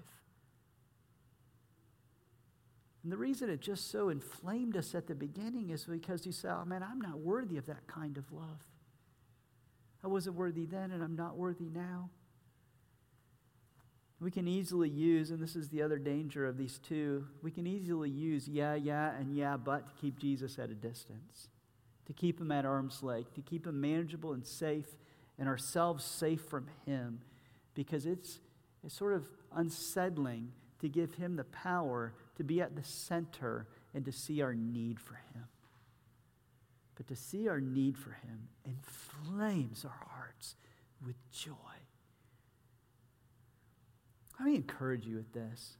And 3.02 3.12
the 3.12 3.16
reason 3.16 3.50
it 3.50 3.60
just 3.60 3.90
so 3.90 4.08
inflamed 4.08 4.76
us 4.76 4.94
at 4.94 5.06
the 5.06 5.14
beginning 5.14 5.70
is 5.70 5.84
because 5.84 6.26
you 6.26 6.32
say, 6.32 6.48
oh 6.48 6.64
man, 6.64 6.82
I'm 6.82 7.00
not 7.00 7.18
worthy 7.18 7.56
of 7.56 7.66
that 7.66 7.86
kind 7.86 8.16
of 8.16 8.32
love. 8.32 8.64
I 10.02 10.08
wasn't 10.08 10.36
worthy 10.36 10.66
then, 10.66 10.92
and 10.92 11.02
I'm 11.02 11.16
not 11.16 11.36
worthy 11.36 11.68
now. 11.68 12.10
We 14.20 14.30
can 14.30 14.48
easily 14.48 14.88
use, 14.88 15.30
and 15.30 15.40
this 15.40 15.56
is 15.56 15.68
the 15.68 15.82
other 15.82 15.98
danger 15.98 16.46
of 16.46 16.56
these 16.56 16.78
two, 16.78 17.26
we 17.42 17.50
can 17.50 17.66
easily 17.66 18.08
use 18.08 18.48
yeah, 18.48 18.74
yeah, 18.74 19.14
and 19.16 19.36
yeah, 19.36 19.56
but 19.56 19.88
to 19.88 19.94
keep 20.00 20.18
Jesus 20.18 20.58
at 20.58 20.70
a 20.70 20.74
distance 20.74 21.48
to 22.06 22.12
keep 22.12 22.40
him 22.40 22.52
at 22.52 22.64
arm's 22.64 23.02
length, 23.02 23.34
to 23.34 23.42
keep 23.42 23.66
him 23.66 23.80
manageable 23.80 24.32
and 24.32 24.46
safe, 24.46 24.86
and 25.38 25.48
ourselves 25.48 26.04
safe 26.04 26.40
from 26.42 26.66
him, 26.86 27.20
because 27.74 28.06
it's, 28.06 28.40
it's 28.84 28.94
sort 28.94 29.12
of 29.12 29.26
unsettling 29.54 30.52
to 30.80 30.88
give 30.88 31.14
him 31.14 31.36
the 31.36 31.44
power 31.44 32.14
to 32.36 32.44
be 32.44 32.60
at 32.60 32.76
the 32.76 32.84
center 32.84 33.66
and 33.94 34.04
to 34.04 34.12
see 34.12 34.42
our 34.42 34.54
need 34.54 35.00
for 35.00 35.14
him. 35.14 35.44
But 36.94 37.08
to 37.08 37.16
see 37.16 37.48
our 37.48 37.60
need 37.60 37.98
for 37.98 38.12
him 38.12 38.48
inflames 38.64 39.84
our 39.84 40.06
hearts 40.08 40.54
with 41.04 41.16
joy. 41.30 41.52
Let 44.38 44.48
me 44.48 44.54
encourage 44.54 45.06
you 45.06 45.16
with 45.16 45.32
this. 45.32 45.76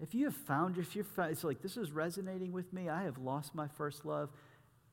If 0.00 0.14
you 0.14 0.26
have 0.26 0.34
found, 0.34 0.78
if 0.78 0.94
you're, 0.94 1.06
it's 1.18 1.44
like 1.44 1.62
this 1.62 1.76
is 1.76 1.90
resonating 1.90 2.52
with 2.52 2.72
me, 2.72 2.88
I 2.88 3.04
have 3.04 3.18
lost 3.18 3.54
my 3.54 3.66
first 3.66 4.04
love 4.04 4.30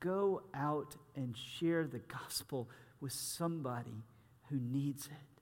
go 0.04 0.42
out 0.54 0.96
and 1.16 1.36
share 1.58 1.88
the 1.88 2.00
gospel 2.00 2.70
with 3.00 3.14
somebody 3.14 4.04
who 4.50 4.60
needs 4.60 5.06
it. 5.08 5.42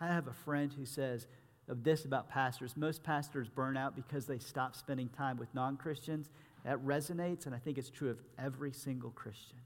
I 0.00 0.08
have 0.08 0.28
a 0.28 0.32
friend 0.32 0.72
who 0.72 0.84
says 0.84 1.26
of 1.66 1.82
this 1.82 2.04
about 2.04 2.28
pastors 2.28 2.76
most 2.76 3.02
pastors 3.02 3.48
burn 3.48 3.76
out 3.76 3.96
because 3.96 4.26
they 4.26 4.38
stop 4.38 4.76
spending 4.76 5.08
time 5.08 5.38
with 5.38 5.54
non 5.54 5.76
Christians. 5.76 6.28
That 6.64 6.84
resonates, 6.84 7.46
and 7.46 7.54
I 7.54 7.58
think 7.58 7.76
it's 7.76 7.90
true 7.90 8.10
of 8.10 8.18
every 8.38 8.72
single 8.72 9.10
Christian. 9.10 9.58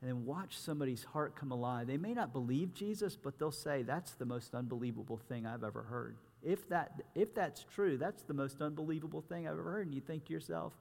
and 0.00 0.10
then 0.10 0.26
watch 0.26 0.58
somebody's 0.58 1.04
heart 1.04 1.36
come 1.36 1.52
alive. 1.52 1.86
They 1.86 1.96
may 1.96 2.12
not 2.12 2.32
believe 2.32 2.74
Jesus, 2.74 3.16
but 3.16 3.38
they'll 3.38 3.52
say, 3.52 3.82
That's 3.82 4.12
the 4.12 4.24
most 4.24 4.54
unbelievable 4.54 5.20
thing 5.28 5.46
I've 5.46 5.64
ever 5.64 5.82
heard. 5.82 6.16
If, 6.42 6.68
that, 6.70 7.02
if 7.14 7.34
that's 7.34 7.64
true, 7.72 7.96
that's 7.96 8.22
the 8.22 8.34
most 8.34 8.60
unbelievable 8.60 9.22
thing 9.22 9.46
I've 9.46 9.54
ever 9.54 9.70
heard. 9.70 9.86
And 9.86 9.94
you 9.94 10.00
think 10.00 10.24
to 10.26 10.32
yourself, 10.32 10.72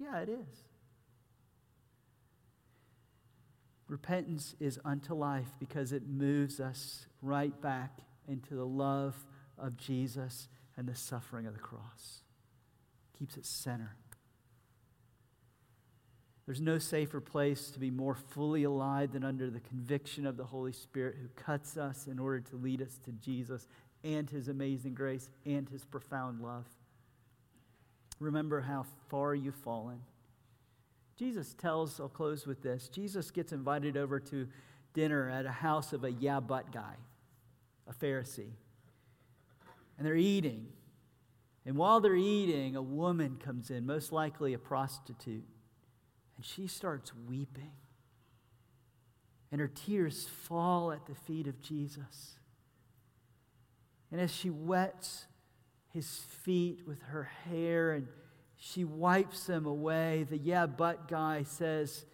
Yeah, 0.00 0.20
it 0.20 0.28
is. 0.30 0.64
Repentance 3.86 4.54
is 4.60 4.78
unto 4.84 5.14
life 5.14 5.48
because 5.58 5.92
it 5.92 6.08
moves 6.08 6.60
us 6.60 7.06
right 7.20 7.60
back 7.60 7.98
into 8.28 8.54
the 8.54 8.66
love 8.66 9.26
of 9.58 9.76
Jesus 9.76 10.48
and 10.76 10.88
the 10.88 10.94
suffering 10.94 11.46
of 11.46 11.52
the 11.52 11.60
cross. 11.60 12.22
Keeps 13.18 13.36
it 13.36 13.44
center. 13.44 13.96
There's 16.46 16.60
no 16.60 16.78
safer 16.78 17.20
place 17.20 17.70
to 17.72 17.78
be 17.78 17.90
more 17.90 18.14
fully 18.14 18.64
alive 18.64 19.12
than 19.12 19.24
under 19.24 19.50
the 19.50 19.60
conviction 19.60 20.26
of 20.26 20.36
the 20.36 20.44
Holy 20.44 20.72
Spirit 20.72 21.16
who 21.20 21.28
cuts 21.40 21.76
us 21.76 22.06
in 22.06 22.18
order 22.18 22.40
to 22.40 22.56
lead 22.56 22.80
us 22.80 22.98
to 23.04 23.12
Jesus 23.12 23.68
and 24.02 24.30
his 24.30 24.48
amazing 24.48 24.94
grace 24.94 25.28
and 25.44 25.68
his 25.68 25.84
profound 25.84 26.40
love. 26.40 26.66
Remember 28.20 28.60
how 28.60 28.84
far 29.08 29.34
you've 29.34 29.54
fallen. 29.56 30.00
Jesus 31.16 31.54
tells, 31.54 31.98
I'll 31.98 32.08
close 32.08 32.46
with 32.46 32.62
this. 32.62 32.88
Jesus 32.88 33.30
gets 33.30 33.52
invited 33.52 33.96
over 33.96 34.20
to 34.20 34.46
dinner 34.94 35.28
at 35.28 35.46
a 35.46 35.50
house 35.50 35.92
of 35.92 36.04
a 36.04 36.12
yeah, 36.12 36.40
but 36.40 36.70
guy, 36.72 36.94
a 37.88 37.92
Pharisee. 37.92 38.52
And 39.98 40.06
they're 40.06 40.16
eating. 40.16 40.66
And 41.66 41.76
while 41.76 42.00
they're 42.00 42.14
eating, 42.14 42.76
a 42.76 42.82
woman 42.82 43.38
comes 43.42 43.70
in, 43.70 43.84
most 43.84 44.12
likely 44.12 44.54
a 44.54 44.58
prostitute. 44.58 45.44
And 46.36 46.44
she 46.44 46.66
starts 46.66 47.12
weeping. 47.28 47.72
And 49.52 49.60
her 49.60 49.68
tears 49.68 50.26
fall 50.26 50.92
at 50.92 51.06
the 51.06 51.14
feet 51.14 51.46
of 51.46 51.60
Jesus. 51.60 52.38
And 54.10 54.20
as 54.20 54.30
she 54.34 54.50
wets 54.50 55.26
his 55.92 56.08
feet 56.42 56.80
with 56.86 57.00
her 57.02 57.24
hair 57.48 57.92
and 57.92 58.06
she 58.56 58.84
wipes 58.84 59.44
them 59.44 59.66
away, 59.66 60.26
the 60.28 60.36
yeah, 60.36 60.66
but 60.66 61.08
guy 61.08 61.44
says 61.44 62.04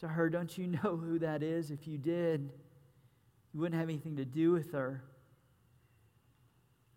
to 0.00 0.08
her, 0.08 0.30
Don't 0.30 0.56
you 0.56 0.66
know 0.68 0.96
who 0.96 1.18
that 1.18 1.42
is? 1.42 1.70
If 1.70 1.86
you 1.86 1.98
did, 1.98 2.50
you 3.52 3.60
wouldn't 3.60 3.78
have 3.80 3.88
anything 3.88 4.16
to 4.16 4.24
do 4.24 4.52
with 4.52 4.72
her. 4.72 5.02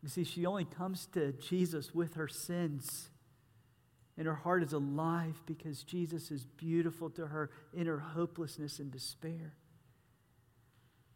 You 0.04 0.10
see, 0.10 0.24
she 0.24 0.46
only 0.46 0.66
comes 0.66 1.08
to 1.14 1.34
Jesus 1.34 1.94
with 1.94 2.14
her 2.14 2.28
sins 2.28 3.10
and 4.20 4.28
her 4.28 4.36
heart 4.36 4.64
is 4.64 4.74
alive 4.74 5.42
because 5.46 5.82
Jesus 5.84 6.30
is 6.30 6.46
beautiful 6.46 7.10
to 7.12 7.26
her 7.26 7.50
in 7.74 7.88
her 7.88 8.00
hopelessness 8.00 8.80
and 8.80 8.92
despair. 8.92 9.54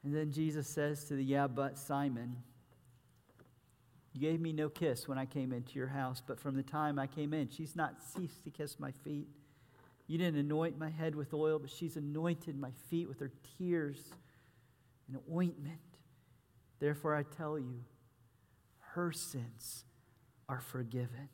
And 0.05 0.15
then 0.15 0.31
Jesus 0.31 0.69
says 0.69 1.03
to 1.05 1.15
the 1.15 1.23
yeah, 1.23 1.47
but 1.47 1.77
Simon, 1.77 2.37
You 4.13 4.21
gave 4.21 4.39
me 4.39 4.53
no 4.53 4.69
kiss 4.69 5.07
when 5.07 5.17
I 5.17 5.25
came 5.25 5.51
into 5.51 5.73
your 5.73 5.87
house, 5.87 6.21
but 6.25 6.39
from 6.39 6.55
the 6.55 6.63
time 6.63 6.99
I 6.99 7.07
came 7.07 7.33
in, 7.33 7.49
she's 7.49 7.75
not 7.75 7.95
ceased 8.15 8.43
to 8.43 8.51
kiss 8.51 8.79
my 8.79 8.91
feet. 8.91 9.27
You 10.07 10.17
didn't 10.17 10.39
anoint 10.39 10.77
my 10.77 10.89
head 10.89 11.15
with 11.15 11.33
oil, 11.33 11.57
but 11.57 11.71
she's 11.71 11.95
anointed 11.97 12.57
my 12.59 12.71
feet 12.89 13.07
with 13.07 13.19
her 13.19 13.31
tears 13.57 14.11
and 15.07 15.17
ointment. 15.33 15.79
Therefore, 16.79 17.15
I 17.15 17.23
tell 17.23 17.57
you, 17.57 17.83
her 18.93 19.11
sins 19.11 19.85
are 20.47 20.61
forgiven 20.61 21.29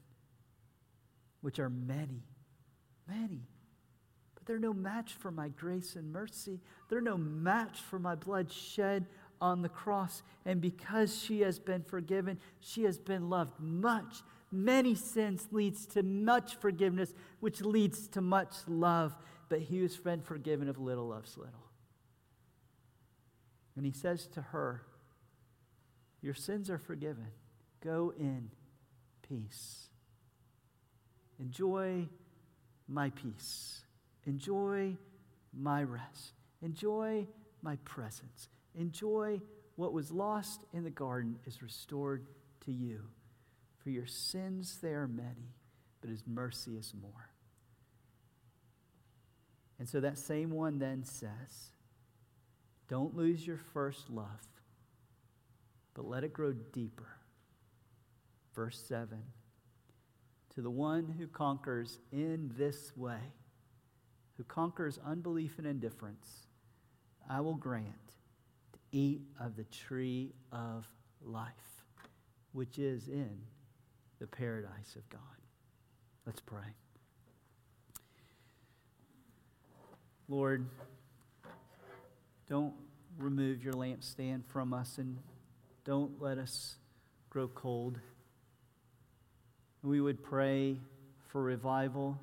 which 1.41 1.59
are 1.59 1.69
many, 1.69 2.23
many. 3.07 3.47
But 4.35 4.45
they're 4.45 4.59
no 4.59 4.73
match 4.73 5.13
for 5.13 5.31
my 5.31 5.49
grace 5.49 5.95
and 5.95 6.11
mercy. 6.11 6.59
They're 6.89 7.01
no 7.01 7.17
match 7.17 7.79
for 7.81 7.99
my 7.99 8.15
blood 8.15 8.51
shed 8.51 9.05
on 9.41 9.61
the 9.61 9.69
cross. 9.69 10.23
And 10.45 10.61
because 10.61 11.21
she 11.21 11.41
has 11.41 11.59
been 11.59 11.83
forgiven, 11.83 12.39
she 12.59 12.83
has 12.83 12.97
been 12.97 13.29
loved 13.29 13.59
much. 13.59 14.21
Many 14.51 14.95
sins 14.95 15.47
leads 15.51 15.85
to 15.87 16.03
much 16.03 16.55
forgiveness, 16.55 17.13
which 17.39 17.61
leads 17.61 18.07
to 18.09 18.21
much 18.21 18.55
love. 18.67 19.15
But 19.47 19.61
he 19.61 19.79
who's 19.79 19.97
been 19.97 20.21
forgiven 20.21 20.69
of 20.69 20.79
little 20.79 21.07
loves 21.07 21.37
little. 21.37 21.69
And 23.75 23.85
he 23.85 23.91
says 23.91 24.27
to 24.33 24.41
her, 24.41 24.83
Your 26.21 26.33
sins 26.33 26.69
are 26.69 26.77
forgiven. 26.77 27.27
Go 27.81 28.13
in 28.17 28.49
peace. 29.27 29.87
Enjoy 31.39 32.07
my 32.87 33.11
peace. 33.11 33.81
Enjoy 34.25 34.97
my 35.53 35.83
rest. 35.83 36.33
Enjoy 36.61 37.25
my 37.61 37.77
presence. 37.85 38.49
Enjoy 38.79 39.39
what 39.75 39.93
was 39.93 40.09
lost 40.09 40.61
in 40.73 40.83
the 40.83 40.89
garden 40.89 41.37
is 41.45 41.61
restored 41.61 42.25
to 42.65 42.71
you. 42.71 43.01
For 43.83 43.91
your 43.91 44.07
sins, 44.07 44.79
they 44.81 44.93
are 44.93 45.07
many, 45.07 45.53
but 46.01 46.09
his 46.09 46.23
mercy 46.25 46.71
is 46.71 46.93
more. 46.99 47.29
And 49.77 49.87
so 49.87 49.99
that 49.99 50.17
same 50.17 50.49
one 50.49 50.79
then 50.79 51.03
says, 51.03 51.71
Don't 52.87 53.15
lose 53.15 53.45
your 53.45 53.59
first 53.73 54.09
love, 54.09 54.47
but 55.93 56.05
let 56.05 56.23
it 56.23 56.33
grow 56.33 56.53
deeper. 56.53 57.17
Verse 58.55 58.81
7 58.87 59.21
to 60.59 60.63
the 60.63 60.69
one 60.69 61.15
who 61.17 61.25
conquers 61.27 61.99
in 62.11 62.51
this 62.57 62.91
way, 62.97 63.19
who 64.35 64.43
conquers 64.43 64.99
unbelief 65.05 65.57
and 65.57 65.65
indifference, 65.65 66.47
I 67.29 67.39
will 67.39 67.55
grant 67.55 68.08
eat 68.91 69.21
of 69.39 69.55
the 69.55 69.65
tree 69.65 70.33
of 70.51 70.87
life, 71.23 71.83
which 72.51 72.79
is 72.79 73.07
in 73.07 73.37
the 74.19 74.27
paradise 74.27 74.95
of 74.95 75.07
God. 75.09 75.21
Let's 76.25 76.41
pray. 76.41 76.73
Lord, 80.27 80.65
don't 82.47 82.73
remove 83.17 83.63
your 83.63 83.73
lampstand 83.73 84.45
from 84.45 84.73
us 84.73 84.97
and 84.97 85.17
don't 85.85 86.21
let 86.21 86.37
us 86.37 86.75
grow 87.29 87.47
cold. 87.47 87.99
We 89.81 90.01
would 90.01 90.21
pray 90.23 90.77
for 91.29 91.41
revival. 91.41 92.19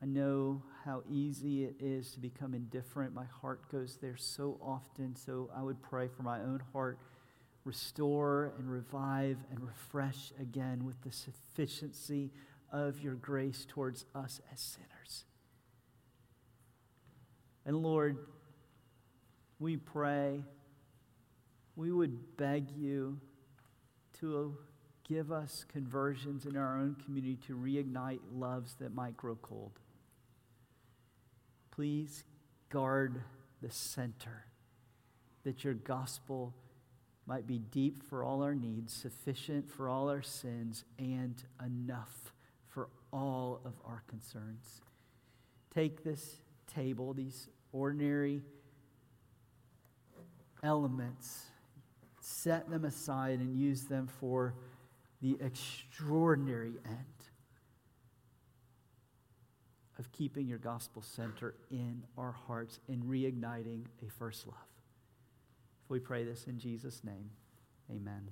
I 0.00 0.06
know 0.06 0.62
how 0.84 1.02
easy 1.10 1.64
it 1.64 1.76
is 1.80 2.12
to 2.12 2.20
become 2.20 2.54
indifferent. 2.54 3.14
My 3.14 3.24
heart 3.24 3.70
goes 3.70 3.98
there 4.00 4.16
so 4.16 4.58
often. 4.62 5.16
So 5.16 5.50
I 5.54 5.62
would 5.62 5.82
pray 5.82 6.08
for 6.08 6.22
my 6.22 6.40
own 6.40 6.62
heart. 6.72 6.98
Restore 7.64 8.54
and 8.58 8.70
revive 8.70 9.38
and 9.50 9.60
refresh 9.60 10.32
again 10.40 10.84
with 10.84 11.02
the 11.02 11.12
sufficiency 11.12 12.30
of 12.72 13.00
your 13.00 13.14
grace 13.14 13.66
towards 13.68 14.04
us 14.14 14.40
as 14.52 14.60
sinners. 14.60 15.24
And 17.66 17.76
Lord, 17.76 18.18
we 19.58 19.76
pray, 19.76 20.44
we 21.76 21.92
would 21.92 22.36
beg 22.36 22.70
you 22.70 23.20
to 24.20 24.56
give 25.06 25.32
us 25.32 25.64
conversions 25.68 26.46
in 26.46 26.56
our 26.56 26.78
own 26.78 26.96
community 27.04 27.38
to 27.46 27.56
reignite 27.56 28.20
loves 28.32 28.74
that 28.76 28.94
might 28.94 29.16
grow 29.16 29.36
cold. 29.42 29.72
Please 31.78 32.24
guard 32.70 33.22
the 33.62 33.70
center, 33.70 34.46
that 35.44 35.62
your 35.62 35.74
gospel 35.74 36.52
might 37.24 37.46
be 37.46 37.60
deep 37.60 38.02
for 38.02 38.24
all 38.24 38.42
our 38.42 38.56
needs, 38.56 38.92
sufficient 38.92 39.70
for 39.70 39.88
all 39.88 40.10
our 40.10 40.20
sins, 40.20 40.84
and 40.98 41.40
enough 41.64 42.32
for 42.66 42.88
all 43.12 43.60
of 43.64 43.74
our 43.86 44.02
concerns. 44.08 44.80
Take 45.72 46.02
this 46.02 46.40
table, 46.66 47.14
these 47.14 47.46
ordinary 47.70 48.42
elements, 50.64 51.44
set 52.18 52.68
them 52.68 52.86
aside, 52.86 53.38
and 53.38 53.56
use 53.56 53.84
them 53.84 54.08
for 54.08 54.52
the 55.22 55.36
extraordinary 55.40 56.72
end 56.84 57.17
of 59.98 60.10
keeping 60.12 60.46
your 60.46 60.58
gospel 60.58 61.02
center 61.02 61.54
in 61.70 62.02
our 62.16 62.32
hearts 62.32 62.78
and 62.88 63.02
reigniting 63.04 63.84
a 64.06 64.10
first 64.10 64.46
love. 64.46 64.56
If 65.84 65.90
we 65.90 65.98
pray 65.98 66.24
this 66.24 66.44
in 66.46 66.58
Jesus' 66.58 67.02
name, 67.02 67.30
amen. 67.90 68.28